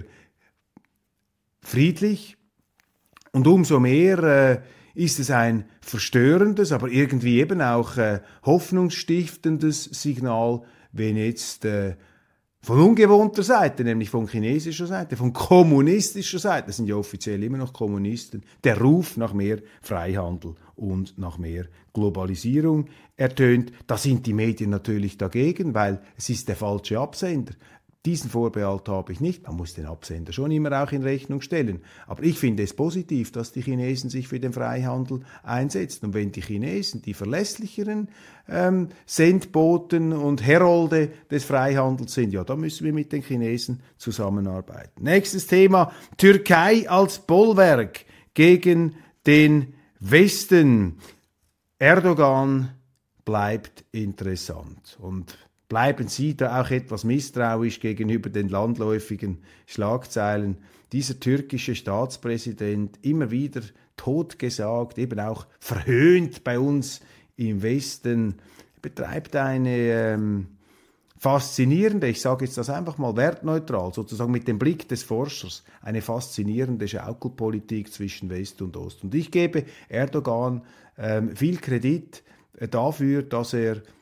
friedlich. 1.62 2.36
Und 3.32 3.46
umso 3.46 3.80
mehr 3.80 4.18
äh, 4.24 4.62
ist 4.96 5.20
es 5.20 5.30
ein 5.30 5.66
verstörendes, 5.82 6.72
aber 6.72 6.88
irgendwie 6.88 7.40
eben 7.40 7.62
auch 7.62 7.96
äh, 7.98 8.22
hoffnungsstiftendes 8.44 9.84
Signal, 9.84 10.64
wenn 10.92 11.16
jetzt 11.16 11.66
äh, 11.66 11.96
von 12.62 12.80
ungewohnter 12.80 13.42
Seite, 13.42 13.84
nämlich 13.84 14.10
von 14.10 14.28
chinesischer 14.28 14.86
Seite, 14.86 15.16
von 15.16 15.32
kommunistischer 15.32 16.40
Seite, 16.40 16.68
das 16.68 16.78
sind 16.78 16.88
ja 16.90 16.96
offiziell 16.96 17.42
immer 17.42 17.58
noch 17.58 17.72
Kommunisten, 17.72 18.44
der 18.64 18.80
Ruf 18.80 19.16
nach 19.18 19.34
mehr 19.34 19.60
Freihandel 19.82 20.56
und 20.76 21.18
nach 21.18 21.38
mehr 21.38 21.66
Globalisierung 21.94 22.88
ertönt. 23.16 23.72
Da 23.88 23.98
sind 23.98 24.26
die 24.26 24.34
Medien 24.34 24.70
natürlich 24.70 25.18
dagegen, 25.18 25.74
weil 25.74 26.02
es 26.18 26.30
ist 26.30 26.50
der 26.50 26.56
falsche 26.56 27.00
Absender. 27.00 27.54
Diesen 28.06 28.30
Vorbehalt 28.30 28.88
habe 28.88 29.12
ich 29.12 29.20
nicht. 29.20 29.44
Man 29.44 29.58
muss 29.58 29.74
den 29.74 29.86
Absender 29.86 30.32
schon 30.32 30.52
immer 30.52 30.82
auch 30.82 30.94
in 30.94 31.04
Rechnung 31.04 31.42
stellen. 31.42 31.82
Aber 32.08 32.24
ich 32.24 32.40
finde 32.40 32.64
es 32.64 32.74
positiv, 32.74 33.34
dass 33.34 33.52
die 33.52 33.62
Chinesen 33.62 34.10
sich 34.10 34.30
für 34.30 34.40
den 34.40 34.54
Freihandel 34.54 35.20
einsetzen. 35.44 36.06
Und 36.06 36.14
wenn 36.14 36.32
die 36.32 36.42
Chinesen 36.42 37.02
die 37.02 37.14
verlässlicheren 37.14 38.08
ähm, 38.48 38.88
Sendboten 39.06 40.14
und 40.14 40.46
Herolde 40.46 41.12
des 41.30 41.44
Freihandels 41.44 42.14
sind, 42.14 42.32
ja, 42.32 42.46
dann 42.46 42.62
müssen 42.62 42.86
wir 42.86 42.94
mit 42.94 43.12
den 43.12 43.22
Chinesen 43.22 43.82
zusammenarbeiten. 43.98 45.04
Nächstes 45.04 45.48
Thema, 45.48 45.92
Türkei 46.16 46.90
als 46.90 47.20
Bollwerk 47.20 48.06
gegen 48.34 48.96
den 49.28 49.74
Westen. 50.00 51.00
Erdogan 51.80 52.70
bleibt 53.26 53.84
interessant. 53.92 54.98
Und 55.02 55.38
bleiben 55.70 56.08
Sie 56.08 56.36
da 56.36 56.62
auch 56.62 56.72
etwas 56.72 57.04
misstrauisch 57.04 57.80
gegenüber 57.80 58.30
den 58.30 58.50
landläufigen 58.50 59.38
Schlagzeilen. 59.68 60.58
Dieser 60.92 61.20
türkische 61.20 61.76
Staatspräsident 61.76 62.98
immer 63.04 63.32
wieder 63.32 63.62
totgesagt, 63.96 64.98
eben 64.98 65.20
auch 65.20 65.46
verhöhnt 65.60 66.44
bei 66.44 66.60
uns 66.60 67.02
im 67.38 67.62
Westen, 67.62 68.36
betreibt 68.82 69.36
eine 69.36 69.78
ähm, 69.78 70.48
faszinierende, 71.18 72.08
ich 72.08 72.22
sage 72.22 72.46
jetzt 72.46 72.58
das 72.58 72.70
einfach 72.70 72.98
mal 72.98 73.16
wertneutral, 73.16 73.94
sozusagen 73.94 74.32
mit 74.32 74.48
dem 74.48 74.58
Blick 74.58 74.88
des 74.88 75.04
Forschers, 75.04 75.64
eine 75.82 76.02
faszinierende 76.02 76.88
Schaukelpolitik 76.88 77.94
zwischen 77.94 78.30
West 78.30 78.62
und 78.62 78.76
Ost. 78.76 79.04
Und 79.04 79.14
ich 79.14 79.30
gebe 79.30 79.66
Erdogan 79.90 80.64
ähm, 80.98 81.36
viel 81.36 81.58
Kredit 81.58 82.24
äh, 82.58 82.68
dafür, 82.68 83.22
dass 83.22 83.54
er 83.54 83.84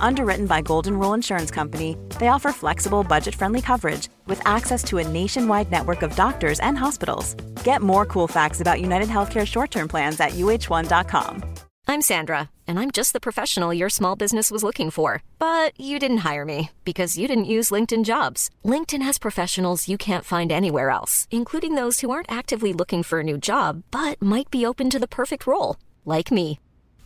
Underwritten 0.00 0.46
by 0.46 0.60
Golden 0.62 0.98
Rule 0.98 1.14
Insurance 1.14 1.50
Company, 1.50 1.96
they 2.18 2.28
offer 2.28 2.52
flexible, 2.52 3.04
budget 3.04 3.34
friendly 3.34 3.62
coverage 3.62 4.08
with 4.26 4.40
access 4.46 4.82
to 4.84 4.98
a 4.98 5.06
nationwide 5.06 5.70
network 5.70 6.02
of 6.02 6.16
doctors 6.16 6.58
and 6.60 6.76
hospitals. 6.76 7.34
Get 7.64 7.82
more 7.82 8.06
cool 8.06 8.26
facts 8.26 8.60
about 8.60 8.80
United 8.80 9.08
Healthcare 9.08 9.46
short 9.46 9.70
term 9.70 9.88
plans 9.88 10.18
at 10.18 10.30
uh1.com. 10.32 11.44
I'm 11.88 12.02
Sandra, 12.02 12.50
and 12.68 12.78
I'm 12.78 12.92
just 12.92 13.12
the 13.12 13.26
professional 13.28 13.74
your 13.74 13.88
small 13.88 14.14
business 14.14 14.50
was 14.50 14.62
looking 14.62 14.90
for. 14.90 15.22
But 15.38 15.78
you 15.78 15.98
didn't 15.98 16.24
hire 16.28 16.44
me 16.44 16.70
because 16.84 17.18
you 17.18 17.26
didn't 17.26 17.52
use 17.56 17.70
LinkedIn 17.70 18.04
jobs. 18.04 18.48
LinkedIn 18.64 19.02
has 19.02 19.18
professionals 19.18 19.88
you 19.88 19.98
can't 19.98 20.24
find 20.24 20.52
anywhere 20.52 20.90
else, 20.90 21.26
including 21.30 21.74
those 21.74 22.00
who 22.00 22.10
aren't 22.10 22.30
actively 22.30 22.72
looking 22.72 23.02
for 23.02 23.20
a 23.20 23.24
new 23.24 23.36
job 23.36 23.82
but 23.90 24.22
might 24.22 24.50
be 24.50 24.64
open 24.64 24.88
to 24.90 24.98
the 24.98 25.08
perfect 25.08 25.46
role, 25.46 25.76
like 26.04 26.30
me. 26.30 26.58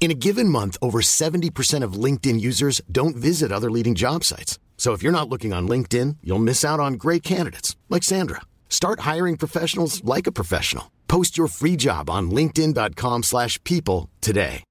In 0.04 0.10
a 0.10 0.20
given 0.28 0.50
month, 0.50 0.76
over 0.82 1.00
70% 1.00 1.82
of 1.82 1.94
LinkedIn 2.04 2.38
users 2.38 2.82
don't 2.92 3.16
visit 3.16 3.50
other 3.50 3.70
leading 3.70 3.94
job 3.94 4.22
sites. 4.22 4.58
So 4.76 4.92
if 4.92 5.02
you're 5.02 5.18
not 5.18 5.30
looking 5.30 5.54
on 5.54 5.66
LinkedIn, 5.66 6.18
you'll 6.22 6.44
miss 6.44 6.62
out 6.62 6.78
on 6.78 6.98
great 6.98 7.22
candidates 7.22 7.74
like 7.88 8.02
Sandra. 8.02 8.42
Start 8.68 9.00
hiring 9.00 9.38
professionals 9.38 10.04
like 10.04 10.26
a 10.26 10.32
professional. 10.32 10.90
Post 11.08 11.38
your 11.38 11.48
free 11.48 11.76
job 11.76 12.10
on 12.10 12.30
linkedin.com/people 12.30 14.10
today. 14.20 14.62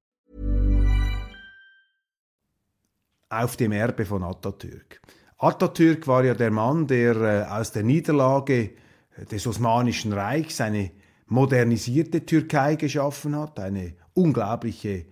Auf 3.30 3.56
dem 3.58 3.72
Erbe 3.72 4.06
von 4.06 4.22
Atatürk. 4.24 5.02
Atatürk 5.40 6.06
war 6.06 6.24
ja 6.24 6.36
der 6.36 6.52
Mann, 6.52 6.86
der 6.86 7.16
äh, 7.16 7.46
aus 7.50 7.72
der 7.72 7.82
Niederlage 7.82 8.70
äh, 9.18 9.26
des 9.32 9.48
Osmanischen 9.48 10.14
Reichs 10.14 10.62
eine 10.62 10.92
modernisierte 11.26 12.24
Türkei 12.24 12.76
geschaffen 12.76 13.36
hat, 13.36 13.60
eine 13.60 13.96
unglaubliche 14.14 15.06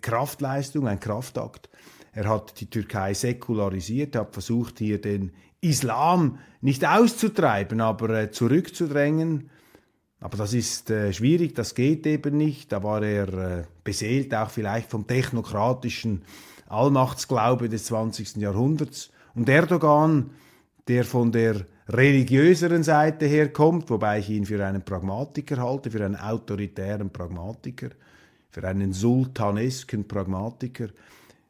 Kraftleistung, 0.00 0.86
ein 0.86 1.00
Kraftakt. 1.00 1.68
Er 2.12 2.28
hat 2.28 2.60
die 2.60 2.70
Türkei 2.70 3.14
säkularisiert, 3.14 4.16
hat 4.16 4.32
versucht, 4.32 4.78
hier 4.78 5.00
den 5.00 5.32
Islam 5.60 6.38
nicht 6.60 6.84
auszutreiben, 6.86 7.80
aber 7.80 8.10
äh, 8.10 8.30
zurückzudrängen. 8.30 9.50
Aber 10.20 10.36
das 10.36 10.52
ist 10.52 10.90
äh, 10.90 11.12
schwierig, 11.12 11.54
das 11.54 11.74
geht 11.74 12.06
eben 12.06 12.36
nicht. 12.36 12.72
Da 12.72 12.82
war 12.82 13.02
er 13.02 13.28
äh, 13.32 13.64
beseelt 13.84 14.34
auch 14.34 14.50
vielleicht 14.50 14.90
vom 14.90 15.06
technokratischen 15.06 16.22
Allmachtsglaube 16.68 17.68
des 17.68 17.84
20. 17.86 18.36
Jahrhunderts. 18.36 19.10
Und 19.34 19.48
Erdogan, 19.48 20.30
der 20.88 21.04
von 21.04 21.30
der 21.30 21.66
religiöseren 21.88 22.82
Seite 22.82 23.26
herkommt, 23.26 23.88
wobei 23.90 24.18
ich 24.18 24.30
ihn 24.30 24.44
für 24.44 24.64
einen 24.64 24.84
Pragmatiker 24.84 25.58
halte, 25.58 25.90
für 25.90 26.04
einen 26.04 26.16
autoritären 26.16 27.10
Pragmatiker, 27.10 27.90
für 28.50 28.66
einen 28.66 28.92
sultanesken 28.92 30.06
Pragmatiker. 30.08 30.88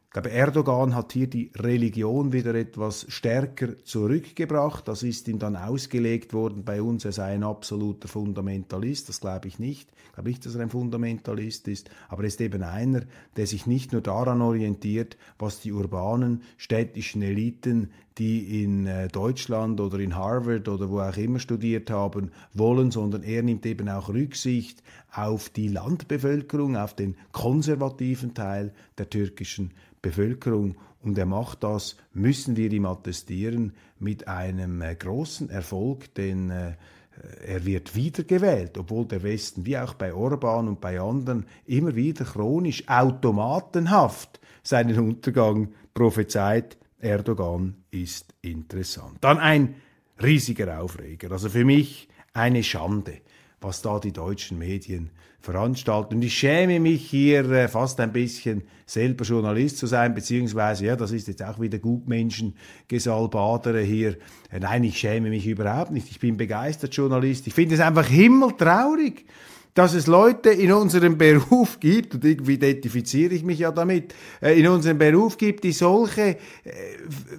Ich 0.09 0.13
glaube, 0.13 0.31
Erdogan 0.31 0.95
hat 0.95 1.13
hier 1.13 1.27
die 1.27 1.51
Religion 1.55 2.33
wieder 2.33 2.55
etwas 2.55 3.05
stärker 3.09 3.77
zurückgebracht. 3.83 4.87
Das 4.87 5.03
ist 5.03 5.27
ihm 5.27 5.37
dann 5.37 5.55
ausgelegt 5.55 6.33
worden 6.33 6.63
bei 6.65 6.81
uns, 6.81 7.05
er 7.05 7.11
sei 7.11 7.35
ein 7.35 7.43
absoluter 7.43 8.07
Fundamentalist. 8.07 9.07
Das 9.07 9.19
glaube 9.21 9.47
ich 9.47 9.59
nicht. 9.59 9.91
Ich 10.07 10.13
glaube 10.13 10.29
nicht, 10.29 10.43
dass 10.47 10.55
er 10.55 10.61
ein 10.61 10.71
Fundamentalist 10.71 11.67
ist, 11.67 11.91
aber 12.07 12.23
er 12.23 12.29
ist 12.29 12.41
eben 12.41 12.63
einer, 12.63 13.03
der 13.37 13.45
sich 13.45 13.67
nicht 13.67 13.91
nur 13.91 14.01
daran 14.01 14.41
orientiert, 14.41 15.15
was 15.37 15.59
die 15.59 15.71
urbanen, 15.71 16.41
städtischen 16.57 17.21
Eliten, 17.21 17.91
die 18.19 18.63
in 18.63 18.85
äh, 18.85 19.07
Deutschland 19.07 19.79
oder 19.79 19.99
in 19.99 20.15
Harvard 20.15 20.67
oder 20.67 20.89
wo 20.89 20.99
auch 20.99 21.17
immer 21.17 21.39
studiert 21.39 21.89
haben, 21.89 22.31
wollen, 22.53 22.91
sondern 22.91 23.23
er 23.23 23.41
nimmt 23.41 23.65
eben 23.65 23.87
auch 23.89 24.09
Rücksicht 24.09 24.83
auf 25.11 25.49
die 25.49 25.69
Landbevölkerung, 25.69 26.75
auf 26.75 26.93
den 26.93 27.15
konservativen 27.31 28.33
Teil 28.33 28.73
der 28.97 29.09
türkischen 29.09 29.71
Bevölkerung. 30.01 30.75
Und 31.01 31.17
er 31.17 31.25
macht 31.25 31.63
das, 31.63 31.95
müssen 32.13 32.57
wir 32.57 32.71
ihm 32.71 32.85
attestieren, 32.85 33.73
mit 33.99 34.27
einem 34.27 34.81
äh, 34.81 34.95
großen 34.95 35.49
Erfolg, 35.49 36.13
denn 36.15 36.49
äh, 36.49 36.73
er 37.45 37.65
wird 37.65 37.95
wiedergewählt, 37.95 38.77
obwohl 38.77 39.05
der 39.05 39.23
Westen, 39.23 39.65
wie 39.65 39.77
auch 39.77 39.93
bei 39.93 40.13
Orban 40.13 40.67
und 40.67 40.81
bei 40.81 40.99
anderen, 40.99 41.45
immer 41.65 41.95
wieder 41.95 42.25
chronisch 42.25 42.87
automatenhaft 42.87 44.39
seinen 44.63 44.99
Untergang 44.99 45.69
prophezeit. 45.93 46.77
Erdogan 46.99 47.83
ist 47.91 48.33
interessant. 48.41 49.17
Dann 49.21 49.37
ein 49.37 49.75
riesiger 50.21 50.81
Aufreger. 50.81 51.31
Also 51.31 51.49
für 51.49 51.65
mich 51.65 52.07
eine 52.33 52.63
Schande 52.63 53.21
was 53.61 53.81
da 53.81 53.99
die 53.99 54.11
deutschen 54.11 54.57
Medien 54.57 55.09
veranstalten. 55.41 56.15
Und 56.15 56.21
ich 56.21 56.37
schäme 56.37 56.79
mich 56.79 57.09
hier 57.09 57.49
äh, 57.51 57.67
fast 57.67 57.99
ein 57.99 58.11
bisschen 58.11 58.63
selber 58.85 59.23
Journalist 59.23 59.77
zu 59.77 59.87
sein, 59.87 60.13
beziehungsweise, 60.13 60.85
ja, 60.85 60.95
das 60.95 61.11
ist 61.11 61.27
jetzt 61.27 61.43
auch 61.43 61.59
wieder 61.59 61.79
Gutmenschen 61.79 62.55
Gesalbadere 62.87 63.81
hier. 63.81 64.17
Äh, 64.51 64.59
nein, 64.59 64.83
ich 64.83 64.97
schäme 64.97 65.29
mich 65.29 65.45
überhaupt 65.47 65.91
nicht. 65.91 66.09
Ich 66.09 66.19
bin 66.19 66.37
begeistert 66.37 66.95
Journalist. 66.95 67.47
Ich 67.47 67.53
finde 67.53 67.75
es 67.75 67.81
einfach 67.81 68.07
himmeltraurig, 68.07 69.25
dass 69.73 69.93
es 69.93 70.07
Leute 70.07 70.49
in 70.49 70.71
unserem 70.71 71.17
Beruf 71.17 71.79
gibt, 71.79 72.15
und 72.15 72.25
irgendwie 72.25 72.55
identifiziere 72.55 73.33
ich 73.33 73.43
mich 73.43 73.59
ja 73.59 73.71
damit, 73.71 74.15
äh, 74.41 74.59
in 74.59 74.67
unserem 74.67 74.97
Beruf 74.97 75.37
gibt, 75.37 75.63
die 75.63 75.71
solche 75.71 76.21
äh, 76.21 76.37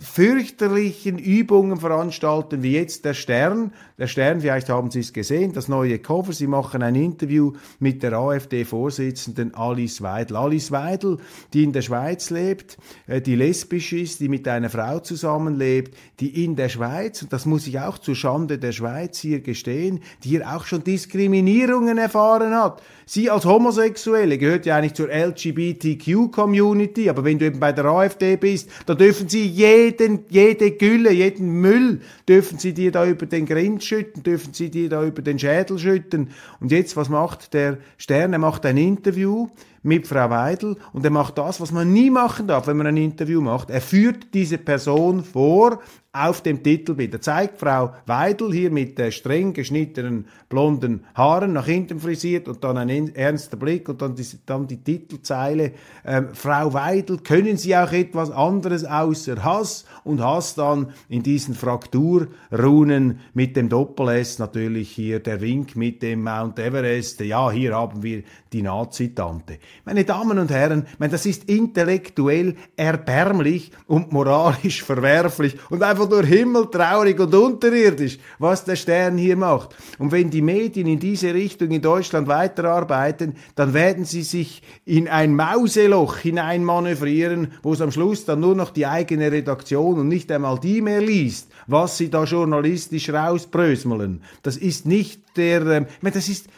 fürchterlichen 0.01 1.19
Übungen 1.19 1.79
veranstalten, 1.79 2.63
wie 2.63 2.73
jetzt 2.73 3.05
der 3.05 3.15
Stern. 3.15 3.73
Der 3.99 4.07
Stern, 4.07 4.41
vielleicht 4.41 4.69
haben 4.69 4.91
Sie 4.91 5.01
es 5.01 5.13
gesehen, 5.13 5.53
das 5.53 5.69
neue 5.69 5.99
Cover. 5.99 6.33
Sie 6.33 6.47
machen 6.47 6.83
ein 6.83 6.95
Interview 6.95 7.53
mit 7.79 8.03
der 8.03 8.13
AfD-Vorsitzenden 8.13 9.55
Alice 9.55 10.01
Weidel. 10.01 10.37
Alice 10.37 10.71
Weidel, 10.71 11.19
die 11.53 11.65
in 11.65 11.73
der 11.73 11.83
Schweiz 11.83 12.31
lebt, 12.31 12.79
äh, 13.07 13.21
die 13.21 13.35
lesbisch 13.35 13.93
ist, 13.93 14.21
die 14.21 14.29
mit 14.29 14.47
einer 14.47 14.71
Frau 14.71 15.01
zusammenlebt, 15.01 15.97
die 16.21 16.45
in 16.45 16.57
der 16.57 16.69
Schweiz, 16.69 17.23
und 17.23 17.33
das 17.33 17.45
muss 17.45 17.67
ich 17.67 17.81
auch 17.81 17.99
zur 17.99 18.15
Schande 18.15 18.57
der 18.59 18.73
Schweiz 18.73 19.19
hier 19.19 19.41
gestehen, 19.41 20.01
die 20.23 20.31
hier 20.31 20.49
auch 20.55 20.65
schon 20.65 20.85
Diskriminierungen 20.85 21.99
erfahren 21.99 22.30
erfahren 22.31 22.55
hat. 22.55 22.83
Sie 23.07 23.29
als 23.29 23.45
Homosexuelle 23.45 24.39
gehört 24.39 24.67
ja 24.67 24.77
eigentlich 24.77 24.95
zur 24.95 25.09
LGBTQ-Community, 25.09 27.11
aber 27.11 27.25
wenn 27.25 27.41
du 27.41 27.47
eben 27.47 27.59
bei 27.59 27.73
der 27.73 27.87
AfD 27.87 28.37
bist, 28.37 28.71
da 28.87 28.95
dürfen 28.95 29.29
sie 29.29 29.47
jeden, 29.47 30.21
jede 30.29 30.71
Gülle, 30.71 31.11
jeden 31.11 31.61
Müll, 31.61 32.03
dürfen 32.29 32.59
sie 32.59 32.73
dir 32.73 32.93
da 32.93 33.05
über 33.05 33.27
den 33.27 33.47
Grind 33.47 33.83
schütten, 33.83 34.23
dürfen 34.23 34.55
sie 34.55 34.71
dir 34.71 34.89
da 34.89 35.05
über 35.05 35.23
den 35.23 35.41
Schädel 35.41 35.77
schütten. 35.79 36.31
Und 36.61 36.71
jetzt, 36.71 36.97
was 36.97 37.09
macht 37.09 37.53
der 37.53 37.79
Stern? 37.99 38.33
Er 38.33 38.39
macht 38.39 38.65
ein 38.65 38.77
Interview 38.77 39.49
mit 39.83 40.07
Frau 40.07 40.29
Weidel 40.31 40.77
und 40.93 41.05
er 41.05 41.11
macht 41.11 41.39
das, 41.39 41.61
was 41.61 41.73
man 41.73 41.93
nie 41.93 42.11
machen 42.11 42.47
darf, 42.47 42.67
wenn 42.67 42.77
man 42.77 42.87
ein 42.87 42.97
Interview 42.97 43.41
macht. 43.41 43.71
Er 43.71 43.81
führt 43.81 44.35
diese 44.35 44.59
Person 44.59 45.25
vor 45.25 45.81
auf 46.13 46.41
dem 46.41 46.63
Titelbild. 46.63 47.15
Er 47.15 47.21
zeigt 47.21 47.61
Frau 47.61 47.93
Weidel 48.07 48.53
hier 48.53 48.71
mit 48.71 48.99
äh, 48.99 49.13
streng 49.13 49.53
geschnittenen 49.53 50.27
blonden 50.49 51.05
Haaren 51.15 51.53
nach 51.53 51.67
hinten 51.67 52.01
frisiert 52.01 52.49
und 52.49 52.65
dann 52.65 52.79
ein 52.79 53.15
ernster 53.15 53.57
Blick 53.57 53.89
und 53.89 54.03
dann 54.03 54.17
die, 54.17 54.27
dann 54.45 54.67
die 54.67 54.83
Titelzeile 54.83 55.73
ähm, 56.05 56.31
Frau 56.33 56.73
Weidel, 56.73 57.19
können 57.19 57.57
Sie 57.57 57.77
auch 57.77 57.93
etwas 57.93 58.33
anderes 58.33 58.85
außer 58.85 59.45
Hass? 59.45 59.85
Und 60.03 60.21
Hass 60.21 60.57
dann 60.57 60.93
in 61.09 61.23
diesen 61.23 61.55
Frakturrunen 61.55 63.21
mit 63.33 63.55
dem 63.55 63.69
Doppel-S 63.69 64.41
natürlich 64.41 64.91
hier 64.91 65.21
der 65.21 65.41
Wink 65.41 65.77
mit 65.77 66.03
dem 66.03 66.25
Mount 66.25 66.59
Everest. 66.59 67.21
Ja, 67.21 67.53
hier 67.53 67.77
haben 67.77 68.03
wir 68.03 68.25
die 68.53 68.63
Nazi-Tante. 68.63 69.59
Meine 69.85 70.05
Damen 70.05 70.39
und 70.39 70.51
Herren, 70.51 70.87
meine, 70.99 71.13
das 71.13 71.25
ist 71.27 71.45
intellektuell 71.45 72.55
erbärmlich 72.77 73.73
und 73.87 74.13
moralisch 74.13 74.83
verwerflich 74.83 75.57
und 75.71 75.83
einfach 75.83 76.09
nur 76.09 76.23
himmeltraurig 76.23 77.19
und 77.19 77.35
unterirdisch, 77.35 78.19
was 78.39 78.65
der 78.65 78.77
Stern 78.77 79.17
hier 79.17 79.37
macht. 79.37 79.75
Und 79.99 80.13
wenn 80.13 80.31
die 80.31 80.43
Medien 80.43 80.87
in 80.87 80.99
diese 80.99 81.33
Richtung 81.33 81.71
in 81.71 81.81
Deutschland 81.81 82.29
weiterarbeiten, 82.29 83.37
dann 83.55 83.73
werden 83.73 84.05
sie 84.05 84.23
sich 84.23 84.63
in 84.85 85.09
ein 85.09 85.35
Mauseloch 85.35 86.19
hineinmanövrieren, 86.19 87.53
wo 87.63 87.73
es 87.73 87.81
am 87.81 87.91
Schluss 87.91 88.25
dann 88.25 88.41
nur 88.41 88.55
noch 88.55 88.71
die 88.71 88.87
eigene 88.87 89.33
Redaktion 89.33 89.99
und 89.99 90.09
nicht 90.09 90.31
einmal 90.31 90.59
die 90.61 90.83
mehr 90.83 91.01
liest, 91.01 91.49
was 91.67 91.97
sie 91.97 92.11
da 92.11 92.25
journalistisch 92.25 93.11
rausbrösmeln. 93.11 94.23
Das 94.43 94.57
ist 94.57 94.87
nicht 94.87 95.23
der, 95.37 95.67
äh, 95.67 95.81
ich 95.83 96.03
meine, 96.03 96.15
das 96.15 96.29
ist, 96.29 96.49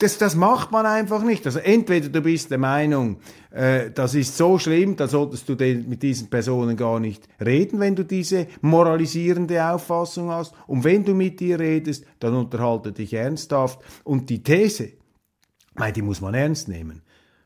das, 0.00 0.18
das 0.18 0.34
macht 0.34 0.72
man 0.72 0.86
einfach 0.86 1.22
nicht. 1.22 1.46
Also 1.46 1.58
entweder 1.58 2.08
du 2.08 2.22
bist 2.22 2.50
der 2.50 2.58
Meinung, 2.58 3.18
äh, 3.50 3.90
das 3.90 4.14
ist 4.14 4.36
so 4.36 4.58
schlimm, 4.58 4.96
dann 4.96 5.08
solltest 5.08 5.48
du 5.48 5.54
den, 5.54 5.88
mit 5.88 6.02
diesen 6.02 6.28
Personen 6.28 6.76
gar 6.76 6.98
nicht 7.00 7.28
reden, 7.44 7.80
wenn 7.80 7.94
du 7.94 8.04
diese 8.04 8.46
moralisierende 8.62 9.64
Auffassung 9.64 10.30
hast. 10.30 10.54
Und 10.66 10.84
wenn 10.84 11.04
du 11.04 11.14
mit 11.14 11.38
dir 11.40 11.60
redest, 11.60 12.04
dann 12.18 12.34
unterhalte 12.34 12.92
dich 12.92 13.12
ernsthaft. 13.12 13.80
Und 14.02 14.30
die 14.30 14.42
These, 14.42 14.92
meine, 15.74 15.92
die 15.92 16.02
muss 16.02 16.20
man 16.20 16.34
ernst 16.34 16.68
nehmen. 16.68 17.02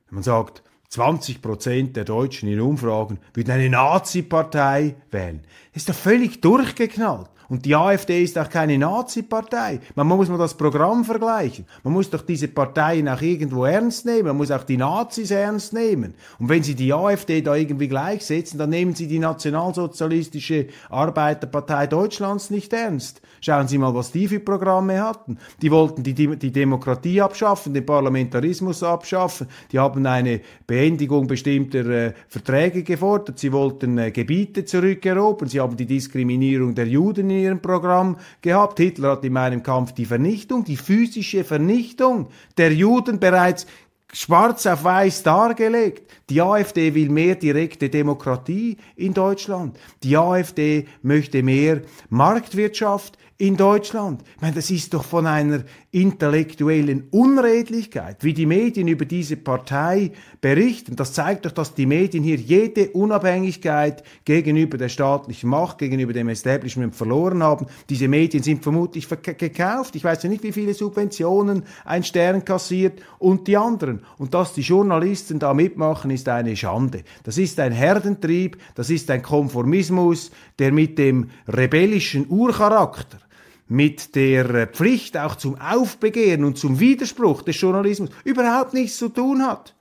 Wenn 0.06 0.14
man 0.14 0.22
sagt, 0.22 0.62
20 0.90 1.42
Prozent 1.42 1.96
der 1.96 2.04
Deutschen 2.04 2.48
in 2.48 2.60
Umfragen 2.60 3.18
würden 3.32 3.50
eine 3.50 3.68
Nazi-Partei 3.68 4.94
wählen. 5.10 5.42
Ist 5.72 5.88
doch 5.88 5.94
völlig 5.94 6.40
durchgeknallt. 6.40 7.30
Und 7.48 7.64
die 7.64 7.74
AfD 7.74 8.22
ist 8.22 8.38
auch 8.38 8.48
keine 8.48 8.78
Nazi-Partei. 8.78 9.80
Man 9.94 10.06
muss 10.06 10.28
mal 10.28 10.38
das 10.38 10.54
Programm 10.54 11.04
vergleichen. 11.04 11.66
Man 11.82 11.92
muss 11.92 12.10
doch 12.10 12.22
diese 12.22 12.48
Parteien 12.48 13.08
auch 13.08 13.20
irgendwo 13.20 13.64
ernst 13.64 14.06
nehmen. 14.06 14.28
Man 14.28 14.36
muss 14.36 14.50
auch 14.50 14.64
die 14.64 14.76
Nazis 14.76 15.30
ernst 15.30 15.72
nehmen. 15.72 16.14
Und 16.38 16.48
wenn 16.48 16.62
Sie 16.62 16.74
die 16.74 16.92
AfD 16.92 17.42
da 17.42 17.54
irgendwie 17.54 17.88
gleichsetzen, 17.88 18.58
dann 18.58 18.70
nehmen 18.70 18.94
Sie 18.94 19.06
die 19.06 19.18
Nationalsozialistische 19.18 20.68
Arbeiterpartei 20.88 21.86
Deutschlands 21.86 22.50
nicht 22.50 22.72
ernst. 22.72 23.20
Schauen 23.40 23.68
Sie 23.68 23.78
mal, 23.78 23.94
was 23.94 24.10
die 24.10 24.28
für 24.28 24.40
Programme 24.40 25.02
hatten. 25.02 25.38
Die 25.60 25.70
wollten 25.70 26.02
die, 26.02 26.14
die 26.14 26.52
Demokratie 26.52 27.20
abschaffen, 27.20 27.74
den 27.74 27.84
Parlamentarismus 27.84 28.82
abschaffen. 28.82 29.48
Die 29.70 29.78
haben 29.78 30.06
eine 30.06 30.40
Beendigung 30.66 31.26
bestimmter 31.26 31.86
äh, 31.86 32.12
Verträge 32.28 32.82
gefordert. 32.82 33.38
Sie 33.38 33.52
wollten 33.52 33.98
äh, 33.98 34.10
Gebiete 34.10 34.64
zurückerobern. 34.64 35.48
Sie 35.48 35.60
haben 35.60 35.76
die 35.76 35.86
Diskriminierung 35.86 36.74
der 36.74 36.86
Juden 36.86 37.33
in 37.34 37.42
ihrem 37.42 37.60
Programm 37.60 38.16
gehabt. 38.40 38.78
Hitler 38.78 39.12
hat 39.12 39.24
in 39.24 39.32
meinem 39.32 39.62
Kampf 39.62 39.92
die 39.92 40.06
Vernichtung, 40.06 40.64
die 40.64 40.76
physische 40.76 41.44
Vernichtung 41.44 42.28
der 42.56 42.72
Juden 42.72 43.20
bereits 43.20 43.66
schwarz 44.12 44.66
auf 44.66 44.84
weiß 44.84 45.22
dargelegt. 45.24 46.10
Die 46.30 46.40
AfD 46.40 46.94
will 46.94 47.10
mehr 47.10 47.34
direkte 47.34 47.90
Demokratie 47.90 48.78
in 48.96 49.12
Deutschland. 49.12 49.78
Die 50.02 50.16
AfD 50.16 50.86
möchte 51.02 51.42
mehr 51.42 51.82
Marktwirtschaft 52.08 53.18
in 53.36 53.56
Deutschland. 53.56 54.22
Ich 54.36 54.42
meine, 54.42 54.54
das 54.54 54.70
ist 54.70 54.94
doch 54.94 55.04
von 55.04 55.26
einer 55.26 55.64
intellektuellen 55.90 57.08
Unredlichkeit, 57.10 58.22
wie 58.22 58.32
die 58.32 58.46
Medien 58.46 58.86
über 58.86 59.04
diese 59.04 59.36
Partei 59.36 60.12
berichten. 60.40 60.94
Das 60.94 61.12
zeigt 61.12 61.44
doch, 61.44 61.50
dass 61.50 61.74
die 61.74 61.86
Medien 61.86 62.22
hier 62.22 62.36
jede 62.36 62.90
Unabhängigkeit 62.90 64.04
gegenüber 64.24 64.78
der 64.78 64.88
staatlichen 64.88 65.50
Macht, 65.50 65.78
gegenüber 65.78 66.12
dem 66.12 66.28
Establishment 66.28 66.94
verloren 66.94 67.42
haben. 67.42 67.66
Diese 67.88 68.06
Medien 68.06 68.42
sind 68.42 68.62
vermutlich 68.62 69.08
gekauft. 69.08 69.96
Ich 69.96 70.04
weiß 70.04 70.22
ja 70.22 70.28
nicht, 70.28 70.44
wie 70.44 70.52
viele 70.52 70.74
Subventionen 70.74 71.64
ein 71.84 72.04
Stern 72.04 72.44
kassiert 72.44 73.02
und 73.18 73.48
die 73.48 73.56
anderen. 73.56 74.02
Und 74.16 74.34
dass 74.34 74.52
die 74.52 74.62
Journalisten 74.62 75.40
da 75.40 75.54
mitmachen, 75.54 76.10
ist 76.10 76.28
eine 76.28 76.56
Schande. 76.56 77.02
Das 77.24 77.36
ist 77.38 77.58
ein 77.58 77.72
Herdentrieb, 77.72 78.58
das 78.76 78.90
ist 78.90 79.10
ein 79.10 79.22
Konformismus, 79.22 80.30
der 80.58 80.70
mit 80.70 80.98
dem 80.98 81.30
rebellischen 81.48 82.26
Urcharakter 82.28 83.23
mit 83.68 84.14
der 84.14 84.66
Pflicht 84.66 85.16
auch 85.16 85.36
zum 85.36 85.58
Aufbegehren 85.60 86.44
und 86.44 86.58
zum 86.58 86.80
Widerspruch 86.80 87.42
des 87.42 87.60
Journalismus 87.60 88.10
überhaupt 88.24 88.74
nichts 88.74 88.98
zu 88.98 89.08
tun 89.08 89.46
hat. 89.46 89.74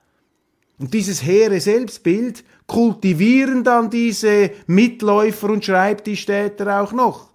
Und 0.80 0.94
dieses 0.94 1.24
hehre 1.24 1.60
Selbstbild 1.60 2.44
kultivieren 2.68 3.64
dann 3.64 3.90
diese 3.90 4.52
Mitläufer 4.68 5.50
und 5.50 5.66
Schreibtischtäter 5.66 6.82
auch 6.82 6.94
noch 6.94 7.33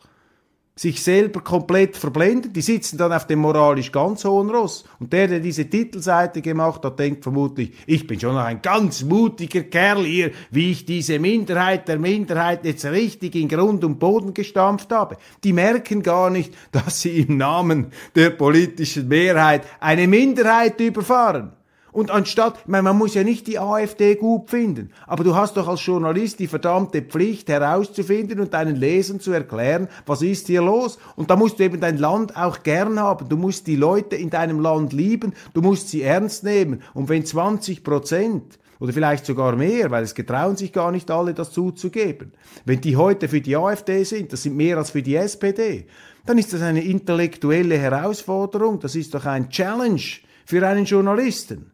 sich 0.79 1.03
selber 1.03 1.41
komplett 1.41 1.97
verblendet. 1.97 2.55
Die 2.55 2.63
sitzen 2.63 2.99
dann 2.99 3.13
auf 3.13 3.27
dem 3.27 3.41
moralisch 3.41 3.91
ganz 3.91 4.25
hohen 4.25 4.49
Ross. 4.49 4.85
Und 5.01 5.13
der, 5.13 5.27
der 5.27 5.41
diese 5.41 5.69
Titelseite 5.69 6.41
gemacht 6.41 6.85
hat, 6.85 7.01
denkt 7.01 7.25
vermutlich, 7.25 7.73
ich 7.87 8.07
bin 8.07 8.21
schon 8.21 8.35
noch 8.35 8.45
ein 8.45 8.63
ganz 8.63 9.03
mutiger 9.03 9.63
Kerl 9.63 10.05
hier, 10.05 10.31
wie 10.53 10.71
ich 10.71 10.85
diese 10.85 11.19
Minderheit 11.19 11.89
der 11.89 11.99
Minderheit 11.99 12.65
jetzt 12.65 12.85
richtig 12.85 13.35
in 13.35 13.49
Grund 13.49 13.83
und 13.83 13.99
Boden 13.99 14.35
gestampft 14.35 14.93
habe. 14.93 15.17
Die 15.43 15.53
merken 15.53 16.01
gar 16.03 16.31
nicht, 16.31 16.55
dass 16.71 17.01
sie 17.01 17.23
im 17.23 17.39
Namen 17.39 17.89
der 18.15 18.31
politischen 18.31 19.09
Mehrheit 19.09 19.65
eine 19.81 20.07
Minderheit 20.07 20.81
überfahren. 20.81 21.58
Und 21.99 22.13
anstatt, 22.13 22.61
ich 22.61 22.69
meine, 22.69 22.85
man 22.85 22.97
muss 22.97 23.15
ja 23.15 23.25
nicht 23.25 23.49
die 23.49 23.59
AfD 23.59 24.15
gut 24.15 24.51
finden, 24.51 24.93
aber 25.09 25.25
du 25.25 25.35
hast 25.35 25.57
doch 25.57 25.67
als 25.67 25.85
Journalist 25.85 26.39
die 26.39 26.47
verdammte 26.47 27.03
Pflicht 27.03 27.49
herauszufinden 27.49 28.39
und 28.39 28.55
deinen 28.55 28.77
Lesern 28.77 29.19
zu 29.19 29.33
erklären, 29.33 29.89
was 30.07 30.23
ist 30.23 30.47
hier 30.47 30.63
los. 30.63 31.01
Und 31.17 31.29
da 31.29 31.35
musst 31.35 31.59
du 31.59 31.65
eben 31.65 31.81
dein 31.81 31.99
Land 31.99 32.37
auch 32.37 32.63
gern 32.63 33.01
haben. 33.01 33.29
Du 33.29 33.37
musst 33.37 33.67
die 33.67 33.75
Leute 33.75 34.15
in 34.15 34.31
deinem 34.31 34.61
Land 34.61 34.93
lieben, 34.93 35.33
du 35.55 35.61
musst 35.61 35.89
sie 35.89 36.03
ernst 36.03 36.45
nehmen. 36.45 36.85
Und 36.95 37.09
wenn 37.09 37.27
20 37.27 37.83
Prozent 37.83 38.61
oder 38.79 38.93
vielleicht 38.93 39.27
sogar 39.27 39.57
mehr, 39.57 39.91
weil 39.91 40.05
es 40.05 40.15
getrauen 40.15 40.57
sich 40.57 40.73
gar 40.73 40.93
nicht 40.93 41.11
alle, 41.11 41.35
das 41.35 41.51
zuzugeben. 41.51 42.31
Wenn 42.65 42.81
die 42.81 42.95
heute 42.95 43.27
für 43.27 43.41
die 43.41 43.57
AfD 43.57 44.05
sind, 44.05 44.33
das 44.33 44.45
sind 44.45 44.57
mehr 44.57 44.79
als 44.79 44.91
für 44.91 45.03
die 45.03 45.17
SPD, 45.17 45.89
dann 46.27 46.39
ist 46.39 46.53
das 46.53 46.63
eine 46.63 46.85
intellektuelle 46.85 47.77
Herausforderung, 47.77 48.79
das 48.79 48.95
ist 48.95 49.15
doch 49.15 49.25
ein 49.25 49.51
Challenge 49.51 50.01
für 50.47 50.65
einen 50.65 50.85
Journalisten. 50.85 51.73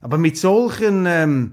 Aber 0.00 0.18
mit 0.18 0.36
solchen, 0.36 1.04
ähm, 1.06 1.52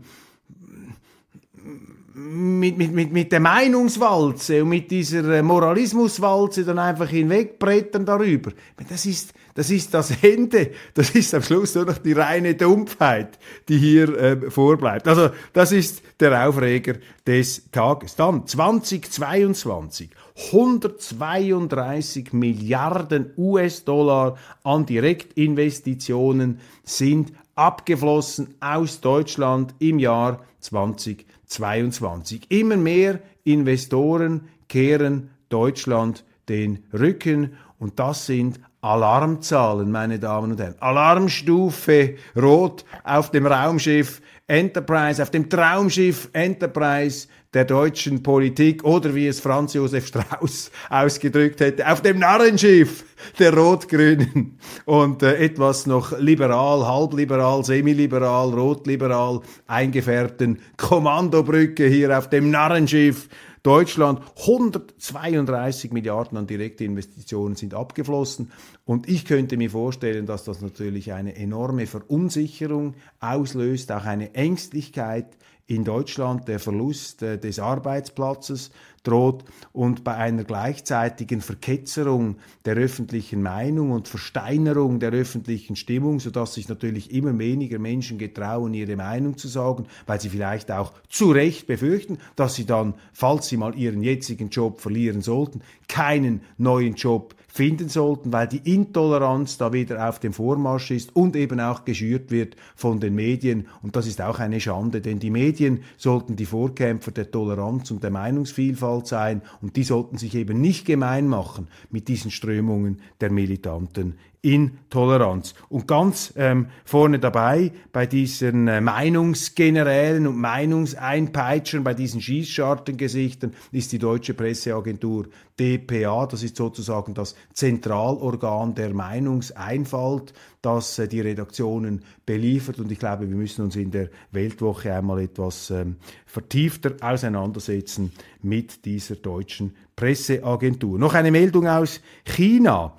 mit, 2.13 2.77
mit, 2.77 2.91
mit, 2.93 3.11
mit 3.11 3.31
der 3.31 3.39
Meinungswalze 3.39 4.63
und 4.63 4.69
mit 4.69 4.89
dieser 4.89 5.23
äh, 5.35 5.43
Moralismuswalze 5.43 6.65
dann 6.65 6.79
einfach 6.79 7.09
hinwegbrettern 7.09 8.05
darüber, 8.05 8.51
das 8.89 9.05
ist, 9.05 9.33
das 9.53 9.69
ist 9.69 9.93
das 9.93 10.11
Ende, 10.23 10.71
das 10.93 11.11
ist 11.11 11.33
am 11.35 11.43
Schluss 11.43 11.75
nur 11.75 11.85
noch 11.85 11.97
die 11.99 12.13
reine 12.13 12.55
Dumpfheit, 12.55 13.37
die 13.69 13.77
hier 13.77 14.17
äh, 14.17 14.49
vorbleibt. 14.49 15.07
Also 15.07 15.29
das 15.53 15.71
ist 15.71 16.01
der 16.19 16.47
Aufreger 16.47 16.95
des 17.25 17.69
Tages. 17.71 18.15
Dann 18.15 18.47
2022, 18.47 20.09
132 20.53 22.33
Milliarden 22.33 23.31
US-Dollar 23.37 24.37
an 24.63 24.85
Direktinvestitionen 24.85 26.59
sind 26.83 27.31
abgeflossen 27.57 28.55
aus 28.59 29.01
Deutschland 29.01 29.73
im 29.79 29.99
Jahr 29.99 30.45
2022. 30.59 32.49
Immer 32.49 32.77
mehr 32.77 33.19
Investoren 33.43 34.47
kehren 34.67 35.29
Deutschland 35.49 36.23
den 36.49 36.83
Rücken 36.93 37.57
und 37.79 37.99
das 37.99 38.25
sind 38.25 38.59
Alarmzahlen, 38.81 39.91
meine 39.91 40.19
Damen 40.19 40.51
und 40.51 40.59
Herren. 40.59 40.75
Alarmstufe 40.79 42.15
Rot 42.35 42.85
auf 43.03 43.31
dem 43.31 43.45
Raumschiff 43.45 44.21
Enterprise, 44.47 45.21
auf 45.21 45.29
dem 45.31 45.49
Traumschiff 45.49 46.29
Enterprise 46.31 47.27
der 47.53 47.65
deutschen 47.65 48.23
Politik 48.23 48.83
oder 48.83 49.15
wie 49.15 49.27
es 49.27 49.39
Franz 49.39 49.73
Josef 49.73 50.07
Strauß 50.07 50.71
ausgedrückt 50.89 51.59
hätte, 51.61 51.89
auf 51.91 52.01
dem 52.01 52.19
Narrenschiff 52.19 53.05
der 53.39 53.53
Rot-Grünen. 53.53 54.57
Und 54.85 55.23
äh, 55.23 55.37
etwas 55.37 55.85
noch 55.87 56.17
liberal, 56.19 56.85
halbliberal, 56.85 57.63
semiliberal, 57.63 58.53
rotliberal 58.53 59.41
eingefärbten 59.65 60.59
Kommandobrücke 60.77 61.87
hier 61.87 62.17
auf 62.17 62.29
dem 62.29 62.51
Narrenschiff 62.51 63.29
Deutschland. 63.63 64.21
132 64.39 65.91
Milliarden 65.91 66.37
an 66.37 66.47
direkte 66.47 66.85
Investitionen 66.85 67.55
sind 67.55 67.73
abgeflossen. 67.73 68.51
Und 68.85 69.09
ich 69.09 69.25
könnte 69.25 69.57
mir 69.57 69.69
vorstellen, 69.69 70.25
dass 70.25 70.45
das 70.45 70.61
natürlich 70.61 71.11
eine 71.11 71.35
enorme 71.35 71.87
Verunsicherung 71.87 72.95
auslöst, 73.19 73.91
auch 73.91 74.05
eine 74.05 74.33
Ängstlichkeit 74.35 75.35
in 75.67 75.83
Deutschland, 75.83 76.47
der 76.47 76.59
Verlust 76.59 77.21
äh, 77.21 77.37
des 77.37 77.59
Arbeitsplatzes 77.59 78.71
droht 79.03 79.43
und 79.73 80.03
bei 80.03 80.15
einer 80.15 80.43
gleichzeitigen 80.43 81.41
Verketzerung 81.41 82.37
der 82.65 82.75
öffentlichen 82.75 83.41
Meinung 83.41 83.91
und 83.91 84.07
Versteinerung 84.07 84.99
der 84.99 85.11
öffentlichen 85.11 85.75
Stimmung, 85.75 86.19
sodass 86.19 86.53
sich 86.53 86.67
natürlich 86.67 87.11
immer 87.13 87.37
weniger 87.37 87.79
Menschen 87.79 88.17
getrauen, 88.17 88.73
ihre 88.73 88.95
Meinung 88.95 89.37
zu 89.37 89.47
sagen, 89.47 89.85
weil 90.05 90.19
sie 90.19 90.29
vielleicht 90.29 90.71
auch 90.71 90.93
zu 91.09 91.31
Recht 91.31 91.67
befürchten, 91.67 92.17
dass 92.35 92.55
sie 92.55 92.65
dann, 92.65 92.95
falls 93.13 93.47
sie 93.47 93.57
mal 93.57 93.75
ihren 93.75 94.01
jetzigen 94.01 94.49
Job 94.49 94.81
verlieren 94.81 95.21
sollten, 95.21 95.61
keinen 95.87 96.41
neuen 96.57 96.95
Job 96.95 97.35
finden 97.57 97.89
sollten, 97.89 98.31
weil 98.31 98.47
die 98.47 98.73
Intoleranz 98.73 99.57
da 99.57 99.73
wieder 99.73 100.07
auf 100.07 100.19
dem 100.19 100.31
Vormarsch 100.31 100.91
ist 100.91 101.15
und 101.15 101.35
eben 101.35 101.59
auch 101.59 101.85
geschürt 101.85 102.29
wird 102.29 102.55
von 102.75 102.99
den 102.99 103.15
Medien. 103.15 103.67
Und 103.81 103.95
das 103.95 104.05
ist 104.05 104.21
auch 104.21 104.39
eine 104.39 104.61
Schande, 104.61 105.01
denn 105.01 105.19
die 105.19 105.31
Medien 105.31 105.81
sollten 105.97 106.35
die 106.35 106.45
Vorkämpfer 106.45 107.11
der 107.11 107.31
Toleranz 107.31 107.89
und 107.89 108.03
der 108.03 108.11
Meinungsvielfalt 108.11 109.07
sein 109.07 109.41
und 109.61 109.75
die 109.75 109.83
sollten 109.83 110.17
sich 110.17 110.35
eben 110.35 110.61
nicht 110.61 110.85
gemein 110.85 111.27
machen 111.27 111.67
mit 111.89 112.07
diesen 112.07 112.29
Strömungen 112.29 113.01
der 113.21 113.31
militanten 113.31 114.17
Intoleranz. 114.47 115.55
Und 115.67 115.89
ganz 115.89 116.33
ähm, 116.37 116.67
vorne 116.85 117.19
dabei 117.19 117.73
bei 117.91 118.05
diesen 118.05 118.69
äh, 118.69 118.79
Meinungsgenerälen 118.79 120.25
und 120.25 120.37
Meinungseinpeitschern, 120.37 121.83
bei 121.83 121.93
diesen 121.93 122.21
Schießschartengesichtern 122.21 123.53
ist 123.73 123.91
die 123.91 123.99
deutsche 123.99 124.33
Presseagentur 124.33 125.27
DPA. 125.59 126.27
Das 126.27 126.43
ist 126.43 126.55
sozusagen 126.55 127.13
das 127.13 127.35
Zentralorgan 127.53 128.73
der 128.73 128.93
Meinungseinfalt, 128.93 130.33
das 130.61 130.97
äh, 130.97 131.09
die 131.09 131.19
Redaktionen 131.19 132.05
beliefert. 132.25 132.79
Und 132.79 132.89
ich 132.89 132.99
glaube, 132.99 133.29
wir 133.29 133.35
müssen 133.35 133.65
uns 133.65 133.75
in 133.75 133.91
der 133.91 134.09
Weltwoche 134.31 134.93
einmal 134.93 135.19
etwas 135.19 135.71
ähm, 135.71 135.97
vertiefter 136.25 136.95
auseinandersetzen 137.01 138.13
mit 138.41 138.85
dieser 138.85 139.17
deutschen 139.17 139.75
Presseagentur. 139.97 140.97
Noch 140.97 141.15
eine 141.15 141.31
Meldung 141.31 141.67
aus 141.67 141.99
China 142.23 142.93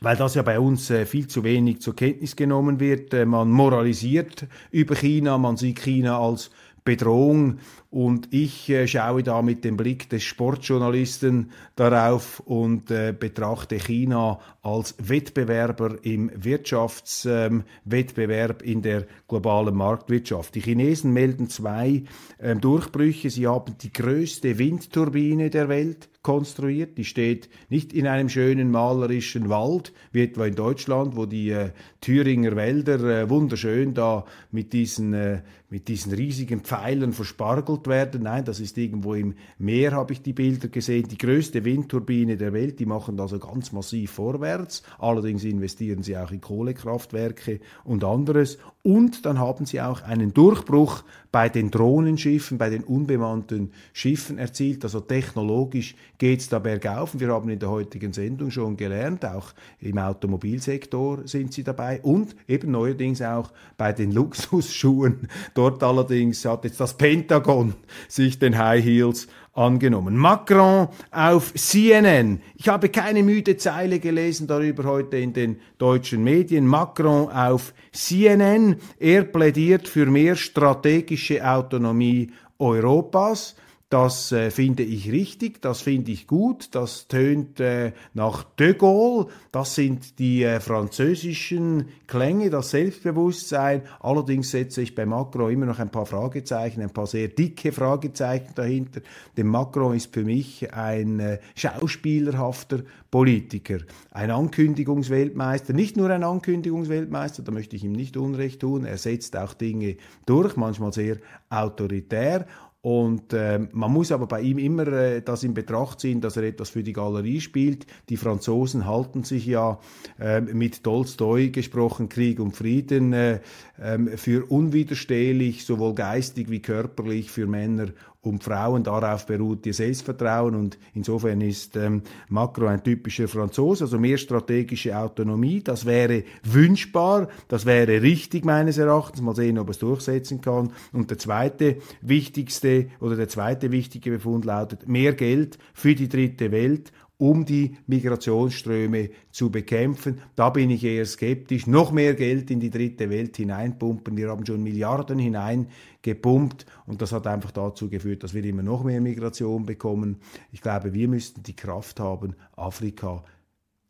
weil 0.00 0.16
das 0.16 0.34
ja 0.34 0.42
bei 0.42 0.60
uns 0.60 0.90
äh, 0.90 1.06
viel 1.06 1.26
zu 1.26 1.44
wenig 1.44 1.80
zur 1.80 1.96
Kenntnis 1.96 2.36
genommen 2.36 2.80
wird. 2.80 3.14
Äh, 3.14 3.26
man 3.26 3.50
moralisiert 3.50 4.46
über 4.70 4.94
China, 4.94 5.38
man 5.38 5.56
sieht 5.56 5.80
China 5.80 6.18
als 6.18 6.50
Bedrohung 6.84 7.58
und 7.90 8.34
ich 8.34 8.68
äh, 8.68 8.86
schaue 8.86 9.22
da 9.22 9.40
mit 9.40 9.64
dem 9.64 9.78
Blick 9.78 10.10
des 10.10 10.22
Sportjournalisten 10.22 11.52
darauf 11.74 12.40
und 12.40 12.90
äh, 12.90 13.14
betrachte 13.18 13.76
China 13.76 14.40
als 14.60 14.94
Wettbewerber 14.98 15.96
im 16.02 16.30
Wirtschaftswettbewerb 16.34 18.62
ähm, 18.62 18.68
in 18.68 18.82
der 18.82 19.06
globalen 19.26 19.74
Marktwirtschaft. 19.74 20.54
Die 20.54 20.60
Chinesen 20.60 21.14
melden 21.14 21.48
zwei 21.48 22.02
ähm, 22.40 22.60
Durchbrüche. 22.60 23.30
Sie 23.30 23.46
haben 23.46 23.76
die 23.80 23.92
größte 23.92 24.58
Windturbine 24.58 25.48
der 25.48 25.70
Welt 25.70 26.10
konstruiert. 26.22 26.98
Die 26.98 27.06
steht 27.06 27.48
nicht 27.70 27.94
in 27.94 28.06
einem 28.06 28.28
schönen 28.28 28.70
malerischen 28.70 29.48
Wald, 29.48 29.94
wie 30.12 30.24
etwa 30.24 30.44
in 30.44 30.54
Deutschland, 30.54 31.16
wo 31.16 31.24
die 31.24 31.48
äh, 31.50 31.70
Thüringer 32.02 32.54
Wälder 32.54 33.22
äh, 33.22 33.30
wunderschön 33.30 33.94
da 33.94 34.26
mit 34.50 34.74
diesen, 34.74 35.14
äh, 35.14 35.40
mit 35.70 35.88
diesen 35.88 36.12
riesigen 36.12 36.60
Pfeilern 36.60 37.14
verspargelt 37.14 37.77
werden. 37.86 38.22
Nein, 38.24 38.44
das 38.44 38.60
ist 38.60 38.76
irgendwo 38.78 39.14
im 39.14 39.34
Meer, 39.58 39.92
habe 39.92 40.12
ich 40.12 40.22
die 40.22 40.32
Bilder 40.32 40.68
gesehen. 40.68 41.06
Die 41.08 41.18
größte 41.18 41.64
Windturbine 41.64 42.36
der 42.36 42.52
Welt, 42.52 42.80
die 42.80 42.86
machen 42.86 43.20
also 43.20 43.38
ganz 43.38 43.72
massiv 43.72 44.10
vorwärts. 44.12 44.82
Allerdings 44.98 45.44
investieren 45.44 46.02
sie 46.02 46.16
auch 46.16 46.30
in 46.30 46.40
Kohlekraftwerke 46.40 47.60
und 47.84 48.04
anderes. 48.04 48.58
Und 48.88 49.26
dann 49.26 49.38
haben 49.38 49.66
sie 49.66 49.82
auch 49.82 50.00
einen 50.00 50.32
Durchbruch 50.32 51.04
bei 51.30 51.50
den 51.50 51.70
Drohnenschiffen, 51.70 52.56
bei 52.56 52.70
den 52.70 52.84
unbemannten 52.84 53.70
Schiffen 53.92 54.38
erzielt. 54.38 54.82
Also 54.82 55.00
technologisch 55.00 55.94
geht 56.16 56.40
es 56.40 56.48
da 56.48 56.58
bergauf. 56.58 57.20
Wir 57.20 57.28
haben 57.28 57.50
in 57.50 57.58
der 57.58 57.68
heutigen 57.68 58.14
Sendung 58.14 58.50
schon 58.50 58.78
gelernt, 58.78 59.26
auch 59.26 59.52
im 59.80 59.98
Automobilsektor 59.98 61.28
sind 61.28 61.52
sie 61.52 61.64
dabei 61.64 62.00
und 62.00 62.34
eben 62.48 62.70
neuerdings 62.70 63.20
auch 63.20 63.52
bei 63.76 63.92
den 63.92 64.10
Luxusschuhen. 64.10 65.28
Dort 65.52 65.82
allerdings 65.82 66.46
hat 66.46 66.64
jetzt 66.64 66.80
das 66.80 66.96
Pentagon 66.96 67.74
sich 68.08 68.38
den 68.38 68.56
High 68.56 68.82
Heels 68.82 69.28
angenommen. 69.58 70.16
Macron 70.16 70.88
auf 71.10 71.52
CNN. 71.54 72.40
Ich 72.54 72.68
habe 72.68 72.88
keine 72.88 73.22
müde 73.22 73.56
Zeile 73.56 73.98
gelesen 73.98 74.46
darüber 74.46 74.84
heute 74.84 75.16
in 75.18 75.32
den 75.32 75.60
deutschen 75.78 76.22
Medien. 76.22 76.66
Macron 76.66 77.28
auf 77.28 77.74
CNN. 77.92 78.76
Er 78.98 79.24
plädiert 79.24 79.88
für 79.88 80.06
mehr 80.06 80.36
strategische 80.36 81.44
Autonomie 81.46 82.30
Europas. 82.58 83.56
Das 83.90 84.32
äh, 84.32 84.50
finde 84.50 84.82
ich 84.82 85.10
richtig, 85.10 85.62
das 85.62 85.80
finde 85.80 86.12
ich 86.12 86.26
gut, 86.26 86.74
das 86.74 87.08
tönt 87.08 87.58
äh, 87.58 87.92
nach 88.12 88.44
de 88.44 88.74
Gaulle, 88.74 89.28
das 89.50 89.76
sind 89.76 90.18
die 90.18 90.42
äh, 90.42 90.60
französischen 90.60 91.86
Klänge, 92.06 92.50
das 92.50 92.68
Selbstbewusstsein. 92.68 93.80
Allerdings 94.00 94.50
setze 94.50 94.82
ich 94.82 94.94
bei 94.94 95.06
Macron 95.06 95.50
immer 95.50 95.64
noch 95.64 95.78
ein 95.78 95.88
paar 95.88 96.04
Fragezeichen, 96.04 96.82
ein 96.82 96.90
paar 96.90 97.06
sehr 97.06 97.28
dicke 97.28 97.72
Fragezeichen 97.72 98.52
dahinter. 98.54 99.00
Denn 99.38 99.46
Macron 99.46 99.96
ist 99.96 100.12
für 100.12 100.22
mich 100.24 100.70
ein 100.74 101.18
äh, 101.18 101.38
schauspielerhafter 101.54 102.82
Politiker, 103.10 103.78
ein 104.10 104.30
Ankündigungsweltmeister, 104.30 105.72
nicht 105.72 105.96
nur 105.96 106.10
ein 106.10 106.24
Ankündigungsweltmeister, 106.24 107.42
da 107.42 107.52
möchte 107.52 107.74
ich 107.74 107.84
ihm 107.84 107.92
nicht 107.92 108.18
Unrecht 108.18 108.60
tun, 108.60 108.84
er 108.84 108.98
setzt 108.98 109.34
auch 109.34 109.54
Dinge 109.54 109.96
durch, 110.26 110.56
manchmal 110.56 110.92
sehr 110.92 111.16
autoritär 111.48 112.46
und 112.80 113.32
äh, 113.32 113.58
man 113.72 113.92
muss 113.92 114.12
aber 114.12 114.28
bei 114.28 114.40
ihm 114.40 114.58
immer 114.58 114.86
äh, 114.86 115.20
das 115.20 115.42
in 115.42 115.52
Betracht 115.52 115.98
ziehen, 115.98 116.20
dass 116.20 116.36
er 116.36 116.44
etwas 116.44 116.70
für 116.70 116.84
die 116.84 116.92
Galerie 116.92 117.40
spielt. 117.40 117.86
Die 118.08 118.16
Franzosen 118.16 118.86
halten 118.86 119.24
sich 119.24 119.46
ja 119.46 119.80
äh, 120.20 120.40
mit 120.40 120.84
Tolstoi 120.84 121.48
gesprochen, 121.48 122.08
Krieg 122.08 122.38
und 122.38 122.56
Frieden, 122.56 123.12
äh, 123.12 123.40
ähm, 123.80 124.08
für 124.16 124.48
unwiderstehlich, 124.48 125.64
sowohl 125.64 125.94
geistig 125.94 126.50
wie 126.50 126.62
körperlich 126.62 127.32
für 127.32 127.48
Männer 127.48 127.88
und 128.28 128.44
Frauen. 128.44 128.84
Darauf 128.84 129.26
beruht 129.26 129.66
ihr 129.66 129.74
Selbstvertrauen 129.74 130.54
und 130.54 130.78
insofern 130.94 131.40
ist 131.40 131.76
ähm, 131.76 132.02
Macron 132.28 132.68
ein 132.68 132.84
typischer 132.84 133.28
Franzose, 133.28 133.84
also 133.84 133.98
mehr 133.98 134.18
strategische 134.18 134.96
Autonomie. 134.96 135.62
Das 135.62 135.86
wäre 135.86 136.24
wünschbar, 136.44 137.28
das 137.48 137.66
wäre 137.66 138.02
richtig 138.02 138.44
meines 138.44 138.78
Erachtens. 138.78 139.22
Mal 139.22 139.34
sehen, 139.34 139.58
ob 139.58 139.68
er 139.68 139.70
es 139.72 139.78
durchsetzen 139.78 140.40
kann. 140.40 140.72
Und 140.92 141.10
der 141.10 141.18
zweite 141.18 141.76
wichtigste 142.00 142.88
oder 143.00 143.16
der 143.16 143.28
zweite 143.28 143.72
wichtige 143.72 144.10
Befund 144.10 144.44
lautet 144.44 144.86
mehr 144.86 145.14
Geld 145.14 145.58
für 145.72 145.94
die 145.94 146.08
dritte 146.08 146.52
Welt 146.52 146.92
um 147.18 147.44
die 147.44 147.76
Migrationsströme 147.86 149.10
zu 149.30 149.50
bekämpfen. 149.50 150.20
Da 150.36 150.50
bin 150.50 150.70
ich 150.70 150.84
eher 150.84 151.04
skeptisch. 151.04 151.66
Noch 151.66 151.90
mehr 151.90 152.14
Geld 152.14 152.50
in 152.50 152.60
die 152.60 152.70
dritte 152.70 153.10
Welt 153.10 153.36
hineinpumpen. 153.36 154.16
Wir 154.16 154.30
haben 154.30 154.46
schon 154.46 154.62
Milliarden 154.62 155.18
hineingepumpt 155.18 156.64
und 156.86 157.02
das 157.02 157.12
hat 157.12 157.26
einfach 157.26 157.50
dazu 157.50 157.88
geführt, 157.90 158.22
dass 158.22 158.34
wir 158.34 158.44
immer 158.44 158.62
noch 158.62 158.84
mehr 158.84 159.00
Migration 159.00 159.66
bekommen. 159.66 160.18
Ich 160.52 160.62
glaube, 160.62 160.94
wir 160.94 161.08
müssten 161.08 161.42
die 161.42 161.56
Kraft 161.56 161.98
haben, 161.98 162.36
Afrika 162.56 163.24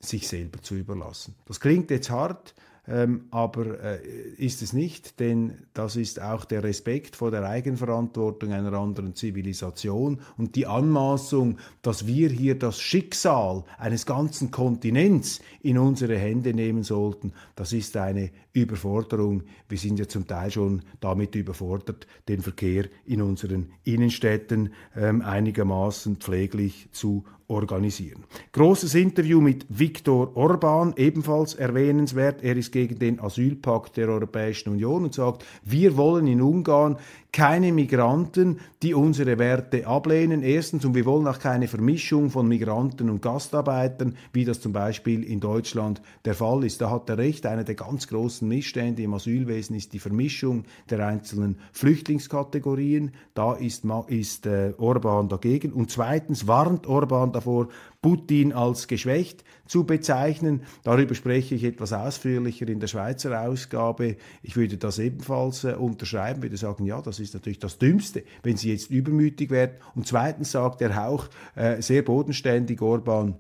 sich 0.01 0.27
selber 0.27 0.63
zu 0.63 0.77
überlassen. 0.77 1.35
Das 1.47 1.61
klingt 1.61 1.91
jetzt 1.91 2.11
hart, 2.11 2.55
ähm, 2.89 3.27
aber 3.31 3.81
äh, 3.81 3.99
ist 4.39 4.63
es 4.63 4.73
nicht, 4.73 5.21
denn 5.21 5.55
das 5.75 5.97
ist 5.97 6.21
auch 6.23 6.45
der 6.45 6.63
Respekt 6.65 7.17
vor 7.17 7.31
der 7.31 7.45
Eigenverantwortung 7.45 8.53
einer 8.53 8.73
anderen 8.73 9.15
Zivilisation 9.15 10.21
und 10.37 10.57
die 10.57 10.67
Anmaßung, 10.67 11.59
dass 11.83 12.07
wir 12.07 12.31
hier 12.31 12.59
das 12.59 12.81
Schicksal 12.81 13.65
eines 13.77 14.07
ganzen 14.07 14.51
Kontinents 14.51 15.41
in 15.61 15.79
unsere 15.79 16.17
Hände 16.17 16.55
nehmen 16.55 16.83
sollten, 16.83 17.33
das 17.57 17.73
ist 17.73 17.97
eine 17.97 18.31
Überforderung. 18.63 19.43
Wir 19.69 19.79
sind 19.79 19.99
ja 19.99 20.09
zum 20.09 20.27
Teil 20.27 20.51
schon 20.51 20.83
damit 21.01 21.35
überfordert, 21.35 22.07
den 22.29 22.41
Verkehr 22.41 22.87
in 23.07 23.23
unseren 23.23 23.73
Innenstädten 23.85 24.73
ähm, 24.97 25.23
einigermaßen 25.23 26.17
pfleglich 26.17 26.89
zu 26.93 27.25
organisieren. 27.49 28.25
Großes 28.53 28.95
Interview 28.95 29.41
mit 29.41 29.67
Viktor 29.71 30.37
Orban, 30.37 30.93
ebenfalls 30.97 31.55
erwähnenswert. 31.55 32.43
Er 32.43 32.57
ist 32.57 32.73
gegen 32.73 32.99
den 32.99 33.21
Asylpakt 33.21 33.97
der 33.97 34.09
Europäischen 34.09 34.71
Union 34.71 35.05
und 35.05 35.15
sagt, 35.15 35.45
wir 35.65 35.97
wollen 35.97 36.27
in 36.27 36.43
Ungarn 36.43 36.99
keine 37.39 37.73
Migranten, 37.73 38.59
die 38.83 38.95
unsere 38.95 39.39
Werte 39.39 39.87
ablehnen. 39.87 40.43
Erstens, 40.43 40.85
und 40.85 40.97
wir 40.97 41.07
wollen 41.07 41.29
auch 41.29 41.39
keine 41.39 41.69
Vermischung 41.69 42.31
von 42.31 42.49
Migranten 42.49 43.09
und 43.09 43.23
Gastarbeitern, 43.23 44.17
wie 44.33 44.45
das 44.45 44.61
zum 44.61 44.73
Beispiel 44.73 45.23
in 45.23 45.39
Deutschland 45.39 46.03
der 46.25 46.35
Fall 46.35 46.65
ist. 46.65 46.81
Da 46.81 46.91
hat 46.91 47.09
er 47.09 47.17
recht. 47.17 47.47
Einer 47.47 47.63
der 47.63 47.77
ganz 47.77 48.09
großen 48.09 48.49
Missstände 48.49 49.05
im 49.05 49.15
Asylwesen 49.15 49.77
ist 49.77 49.93
die 49.93 50.01
Vermischung 50.01 50.65
der 50.91 51.07
einzelnen 51.07 51.61
Flüchtlingskategorien. 51.71 53.13
Da 53.35 53.55
ist, 53.55 53.85
ist 54.09 54.47
äh, 54.47 54.75
Orban 54.77 55.29
dagegen. 55.29 55.73
Und 55.73 55.93
zweitens 55.93 56.49
warnt 56.49 56.89
Orban 56.89 57.31
davor, 57.31 57.69
Putin 58.01 58.53
als 58.53 58.87
geschwächt 58.87 59.45
zu 59.67 59.85
bezeichnen. 59.85 60.63
Darüber 60.85 61.15
spreche 61.15 61.55
ich 61.55 61.65
etwas 61.65 61.93
ausführlicher 61.93 62.69
in 62.69 62.81
der 62.81 62.87
Schweizer 62.87 63.43
Ausgabe. 63.43 64.17
Ich 64.43 64.57
würde 64.57 64.77
das 64.77 64.99
ebenfalls 64.99 65.65
äh, 65.65 65.73
unterschreiben, 65.73 66.43
würde 66.43 66.57
sagen, 66.57 66.85
ja, 66.85 67.03
das 67.03 67.19
ist 67.19 67.28
natürlich 67.35 67.59
das 67.59 67.79
Dümmste, 67.79 68.25
wenn 68.43 68.57
sie 68.57 68.71
jetzt 68.71 68.91
übermütig 68.91 69.51
werden. 69.51 69.77
Und 69.95 70.07
zweitens 70.07 70.53
sagt 70.53 70.81
er 70.83 71.09
auch 71.09 71.29
äh, 71.55 71.81
sehr 71.83 72.03
bodenständig 72.03 72.81
Orban, 72.81 73.37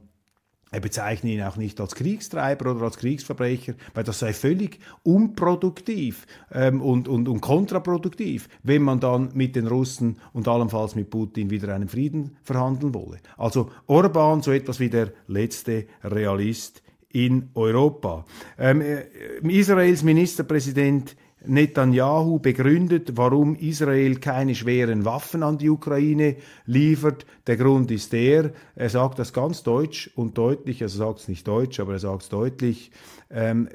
er 0.70 0.80
bezeichnet 0.80 1.32
ihn 1.32 1.42
auch 1.42 1.56
nicht 1.56 1.80
als 1.80 1.94
Kriegstreiber 1.94 2.72
oder 2.72 2.82
als 2.82 2.98
Kriegsverbrecher, 2.98 3.74
weil 3.94 4.04
das 4.04 4.18
sei 4.18 4.34
völlig 4.34 4.80
unproduktiv 5.02 6.26
ähm, 6.52 6.82
und, 6.82 7.08
und, 7.08 7.26
und 7.28 7.40
kontraproduktiv, 7.40 8.48
wenn 8.62 8.82
man 8.82 9.00
dann 9.00 9.30
mit 9.32 9.56
den 9.56 9.66
Russen 9.66 10.18
und 10.34 10.46
allenfalls 10.46 10.94
mit 10.94 11.08
Putin 11.08 11.50
wieder 11.50 11.74
einen 11.74 11.88
Frieden 11.88 12.36
verhandeln 12.42 12.92
wolle. 12.92 13.18
Also 13.38 13.70
Orban 13.86 14.42
so 14.42 14.52
etwas 14.52 14.78
wie 14.78 14.90
der 14.90 15.12
letzte 15.26 15.86
Realist 16.04 16.82
in 17.10 17.48
Europa. 17.54 18.26
Ähm, 18.58 18.82
äh, 18.82 19.04
Israels 19.48 20.02
Ministerpräsident 20.02 21.16
Netanyahu 21.48 22.38
begründet, 22.38 23.16
warum 23.16 23.56
Israel 23.56 24.16
keine 24.16 24.54
schweren 24.54 25.04
Waffen 25.04 25.42
an 25.42 25.58
die 25.58 25.70
Ukraine 25.70 26.36
liefert. 26.66 27.26
Der 27.46 27.56
Grund 27.56 27.90
ist 27.90 28.12
der, 28.12 28.52
er 28.74 28.90
sagt 28.90 29.18
das 29.18 29.32
ganz 29.32 29.62
deutsch 29.62 30.10
und 30.14 30.36
deutlich, 30.36 30.82
also 30.82 30.98
sagt 30.98 31.20
es 31.20 31.28
nicht 31.28 31.48
deutsch, 31.48 31.80
aber 31.80 31.94
er 31.94 31.98
sagt 31.98 32.22
es 32.22 32.28
deutlich, 32.28 32.90
ähm, 33.30 33.68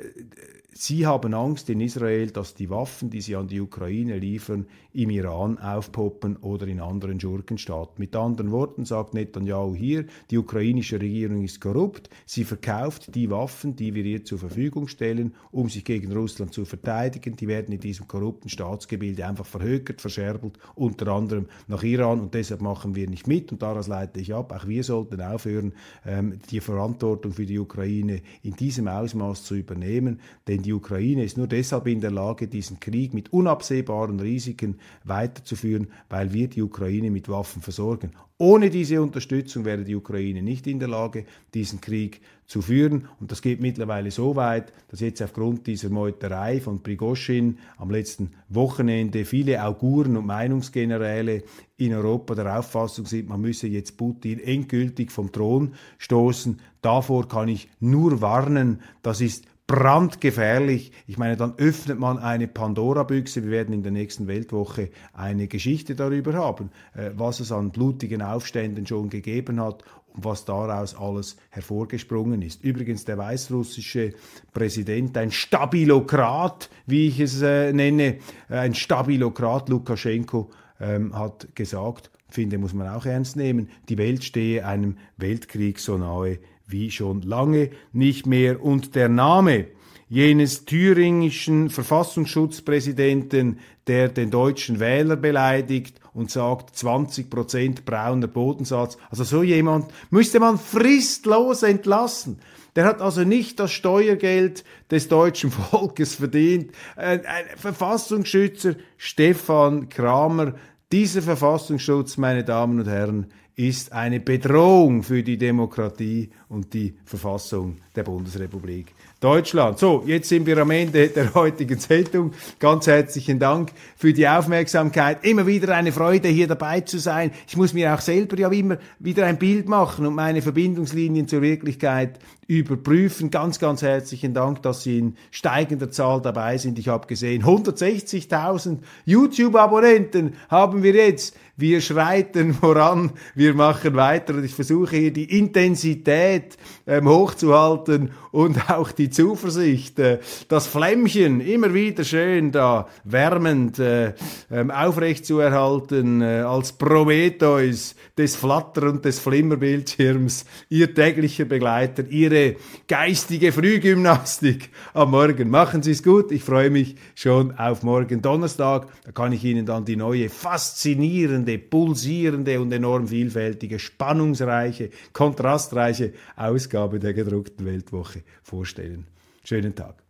Sie 0.76 1.06
haben 1.06 1.36
Angst 1.36 1.70
in 1.70 1.80
Israel, 1.82 2.32
dass 2.32 2.56
die 2.56 2.70
Waffen, 2.70 3.12
die 3.12 3.22
sie 3.22 3.36
an 3.36 3.48
die 3.48 3.62
Ukraine 3.62 4.18
liefern, 4.18 4.66
im 4.92 5.12
Iran 5.12 5.60
aufpoppen 5.60 6.38
oder 6.38 6.68
in 6.68 6.80
anderen 6.80 7.20
Schurkenstaaten. 7.20 7.96
Mit 7.98 8.16
anderen 8.16 8.52
Worten 8.52 8.86
sagt 8.86 9.14
Netanyahu 9.14 9.76
hier, 9.76 10.06
die 10.32 10.38
ukrainische 10.38 11.00
Regierung 11.00 11.44
ist 11.44 11.62
korrupt, 11.62 12.10
sie 12.26 12.44
verkauft 12.44 13.14
die 13.14 13.30
Waffen, 13.30 13.76
die 13.76 13.94
wir 13.94 14.04
ihr 14.04 14.26
zur 14.26 14.40
Verfügung 14.40 14.88
stellen, 14.88 15.36
um 15.52 15.70
sich 15.70 15.86
gegen 15.86 16.12
Russland 16.12 16.54
zu 16.54 16.66
verteidigen. 16.66 17.36
Die 17.36 17.48
werden 17.48 17.74
in 17.74 17.80
diesem 17.80 18.08
korrupten 18.08 18.50
Staatsgebilde 18.50 19.28
einfach 19.28 19.46
verhökert, 19.46 20.02
verscherbelt, 20.02 20.58
unter 20.74 21.08
anderem 21.10 21.48
nach 21.68 21.84
Iran. 21.84 22.20
Und 22.20 22.34
deshalb 22.34 22.62
machen 22.62 22.96
wir 22.96 23.08
nicht 23.08 23.28
mit. 23.28 23.52
Und 23.52 23.62
daraus 23.62 23.88
leite 23.88 24.20
ich 24.20 24.34
ab, 24.34 24.52
auch 24.52 24.68
wir 24.68 24.84
sollten 24.84 25.22
aufhören, 25.22 25.74
ähm, 26.06 26.40
die 26.50 26.62
Verantwortung 26.62 27.32
für 27.32 27.46
die 27.46 27.60
Ukraine 27.60 28.22
in 28.42 28.56
diesem 28.56 28.88
Ausmaß 28.88 29.44
zu 29.44 29.56
übernehmen, 29.56 30.20
denn 30.48 30.63
die 30.64 30.74
Ukraine 30.74 31.24
ist 31.24 31.38
nur 31.38 31.48
deshalb 31.48 31.88
in 31.88 32.02
der 32.02 32.12
Lage, 32.12 32.48
diesen 32.48 32.80
Krieg 32.80 33.14
mit 33.14 33.32
unabsehbaren 33.32 34.20
Risiken 34.20 34.80
weiterzuführen, 35.04 35.90
weil 36.10 36.34
wir 36.34 36.48
die 36.48 36.64
Ukraine 36.64 37.12
mit 37.12 37.30
Waffen 37.30 37.62
versorgen. 37.62 38.12
Ohne 38.40 38.70
diese 38.70 39.02
Unterstützung 39.02 39.64
wäre 39.64 39.84
die 39.84 39.96
Ukraine 39.96 40.42
nicht 40.42 40.68
in 40.68 40.80
der 40.80 40.90
Lage, 40.90 41.26
diesen 41.54 41.80
Krieg 41.80 42.20
zu 42.46 42.62
führen. 42.62 43.08
Und 43.20 43.32
das 43.32 43.42
geht 43.42 43.62
mittlerweile 43.62 44.12
so 44.12 44.36
weit, 44.36 44.74
dass 44.90 45.00
jetzt 45.00 45.22
aufgrund 45.22 45.66
dieser 45.68 45.90
Meuterei 45.90 46.60
von 46.60 46.84
Prigoschin 46.84 47.60
am 47.78 47.90
letzten 47.90 48.32
Wochenende 48.50 49.24
viele 49.24 49.64
Auguren 49.64 50.18
und 50.18 50.26
Meinungsgeneräle 50.26 51.44
in 51.78 51.94
Europa 51.94 52.36
der 52.36 52.60
Auffassung 52.60 53.06
sind, 53.06 53.30
man 53.30 53.42
müsse 53.42 53.68
jetzt 53.68 53.98
Putin 53.98 54.40
endgültig 54.40 55.12
vom 55.12 55.32
Thron 55.32 55.74
stoßen. 55.98 56.60
Davor 56.82 57.28
kann 57.28 57.48
ich 57.48 57.70
nur 57.80 58.20
warnen. 58.22 58.82
Das 59.04 59.22
ist 59.22 59.46
brandgefährlich. 59.74 60.92
Ich 61.08 61.18
meine, 61.18 61.36
dann 61.36 61.56
öffnet 61.58 61.98
man 61.98 62.20
eine 62.20 62.48
Pandora-Büchse. 62.48 63.44
Wir 63.44 63.50
werden 63.50 63.74
in 63.74 63.82
der 63.82 63.92
nächsten 63.92 64.28
Weltwoche 64.28 64.92
eine 65.14 65.48
Geschichte 65.48 65.96
darüber 65.96 66.34
haben, 66.34 66.70
äh, 66.94 67.10
was 67.16 67.40
es 67.40 67.52
an 67.52 67.72
blutigen 67.72 68.22
Aufständen 68.22 68.86
schon 68.86 69.10
gegeben 69.10 69.60
hat 69.60 69.84
und 70.14 70.26
was 70.26 70.46
daraus 70.46 70.96
alles 70.96 71.38
hervorgesprungen 71.50 72.44
ist. 72.44 72.64
Übrigens 72.64 73.06
der 73.06 73.18
weißrussische 73.18 74.14
Präsident, 74.54 75.18
ein 75.18 75.32
Stabilokrat, 75.32 76.70
wie 76.86 77.08
ich 77.08 77.20
es 77.20 77.42
äh, 77.42 77.74
nenne, 77.74 78.18
äh, 78.50 78.58
ein 78.58 78.76
Stabilokrat, 78.76 79.70
Lukaschenko, 79.70 80.52
ähm, 80.80 81.18
hat 81.18 81.48
gesagt, 81.56 82.12
finde, 82.30 82.60
muss 82.60 82.76
man 82.76 82.90
auch 82.90 83.08
ernst 83.08 83.38
nehmen, 83.38 83.70
die 83.90 83.98
Welt 83.98 84.24
stehe 84.24 84.68
einem 84.68 84.98
Weltkrieg 85.18 85.80
so 85.80 85.98
nahe 85.98 86.38
wie 86.74 86.92
schon 86.92 87.22
lange 87.22 87.70
nicht 87.94 88.26
mehr. 88.26 88.62
Und 88.62 88.96
der 88.96 89.08
Name 89.08 89.68
jenes 90.10 90.66
thüringischen 90.66 91.70
Verfassungsschutzpräsidenten, 91.70 93.60
der 93.88 94.10
den 94.10 94.30
deutschen 94.30 94.80
Wähler 94.80 95.16
beleidigt 95.16 96.00
und 96.14 96.30
sagt 96.30 96.76
20 96.76 97.30
Prozent 97.30 97.86
brauner 97.86 98.28
Bodensatz. 98.28 98.98
Also 99.10 99.24
so 99.24 99.44
jemand 99.44 99.88
müsste 100.10 100.40
man 100.40 100.60
fristlos 100.60 101.64
entlassen. 101.64 102.40
Der 102.76 102.86
hat 102.86 103.02
also 103.02 103.24
nicht 103.24 103.60
das 103.60 103.72
Steuergeld 103.72 104.64
des 104.92 105.08
deutschen 105.08 105.52
Volkes 105.72 106.16
verdient. 106.16 106.72
Ein 106.96 107.22
Verfassungsschützer 107.56 108.76
Stefan 108.98 109.90
Kramer, 109.90 110.54
dieser 110.92 111.24
Verfassungsschutz, 111.24 112.18
meine 112.18 112.44
Damen 112.44 112.80
und 112.80 112.88
Herren, 112.88 113.32
ist 113.56 113.92
eine 113.92 114.20
Bedrohung 114.20 115.04
für 115.04 115.22
die 115.22 115.38
Demokratie 115.38 116.30
und 116.50 116.74
die 116.74 116.96
Verfassung 117.06 117.78
der 117.96 118.04
Bundesrepublik 118.04 118.94
Deutschland. 119.20 119.80
So, 119.80 120.04
jetzt 120.06 120.28
sind 120.28 120.46
wir 120.46 120.58
am 120.58 120.72
Ende 120.72 121.08
der 121.08 121.34
heutigen 121.36 121.80
Sendung. 121.80 122.34
Ganz 122.60 122.88
herzlichen 122.88 123.40
Dank 123.40 123.72
für 123.96 124.12
die 124.12 124.28
Aufmerksamkeit. 124.28 125.24
Immer 125.24 125.48
wieder 125.48 125.76
eine 125.76 125.92
Freude, 125.92 126.28
hier 126.28 126.48
dabei 126.48 126.82
zu 126.82 126.98
sein. 126.98 127.32
Ich 127.48 127.56
muss 127.56 127.74
mir 127.74 127.94
auch 127.94 128.02
selber 128.02 128.38
ja 128.38 128.50
immer 128.50 128.80
wieder 129.00 129.26
ein 129.26 129.38
Bild 129.38 129.70
machen 129.70 130.06
und 130.06 130.16
meine 130.16 130.42
Verbindungslinien 130.42 131.28
zur 131.28 131.42
Wirklichkeit 131.42 132.20
überprüfen. 132.48 133.32
Ganz, 133.32 133.60
ganz 133.60 133.82
herzlichen 133.82 134.34
Dank, 134.34 134.62
dass 134.64 134.84
Sie 134.84 135.00
in 135.00 135.16
steigender 135.32 135.90
Zahl 135.90 136.22
dabei 136.22 136.58
sind. 136.58 136.78
Ich 136.78 136.88
habe 136.90 137.08
gesehen, 137.08 137.44
160.000 137.44 138.80
YouTube-Abonnenten 139.06 140.34
haben 140.50 140.84
wir 140.84 140.94
jetzt. 140.94 141.38
Wir 141.56 141.82
schreiten 141.82 142.54
voran, 142.62 143.12
wir 143.36 143.54
machen 143.54 143.96
weiter. 143.96 144.34
Und 144.34 144.44
ich 144.44 144.56
versuche 144.56 144.96
hier 144.96 145.14
die 145.14 145.38
Intensität 145.38 146.58
ähm, 146.88 147.08
hochzuhalten 147.08 148.12
und 148.32 148.72
auch 148.72 148.92
die 148.92 149.12
Zuversicht, 149.12 150.00
äh, 150.00 150.20
das 150.48 150.66
Flämmchen 150.66 151.40
immer 151.40 151.74
wieder 151.74 152.04
schön 152.04 152.52
da 152.52 152.88
wärmend 153.04 153.78
äh, 153.78 154.14
ähm, 154.52 154.72
aufrechtzuerhalten 154.72 156.22
äh, 156.24 156.40
als 156.40 156.74
Prometheus 156.74 157.96
des 158.18 158.36
Flatter- 158.36 158.90
und 158.90 159.06
des 159.06 159.20
Flimmerbildschirms, 159.20 160.46
Ihr 160.70 160.94
täglicher 160.94 161.46
Begleiter, 161.46 162.04
Ihre 162.10 162.56
geistige 162.88 163.52
Frühgymnastik 163.52 164.72
am 164.96 165.12
Morgen. 165.12 165.52
Machen 165.52 165.84
Sie 165.84 165.92
es 165.92 166.02
gut, 166.02 166.32
ich 166.32 166.44
freue 166.44 166.72
mich 166.72 166.96
schon 167.14 167.58
auf 167.58 167.84
morgen 167.84 168.24
Donnerstag, 168.24 168.88
da 169.06 169.12
kann 169.12 169.32
ich 169.32 169.44
Ihnen 169.44 169.68
dann 169.68 169.86
die 169.86 169.96
neue 169.96 170.30
faszinierende, 170.30 171.43
pulsierende 171.58 172.60
und 172.60 172.72
enorm 172.72 173.08
vielfältige, 173.08 173.80
spannungsreiche, 173.80 174.90
kontrastreiche 175.12 176.14
Ausgabe 176.36 177.00
der 177.00 177.14
gedruckten 177.14 177.66
Weltwoche 177.66 178.24
vorstellen. 178.42 179.08
Schönen 179.44 179.76
Tag. 179.76 180.04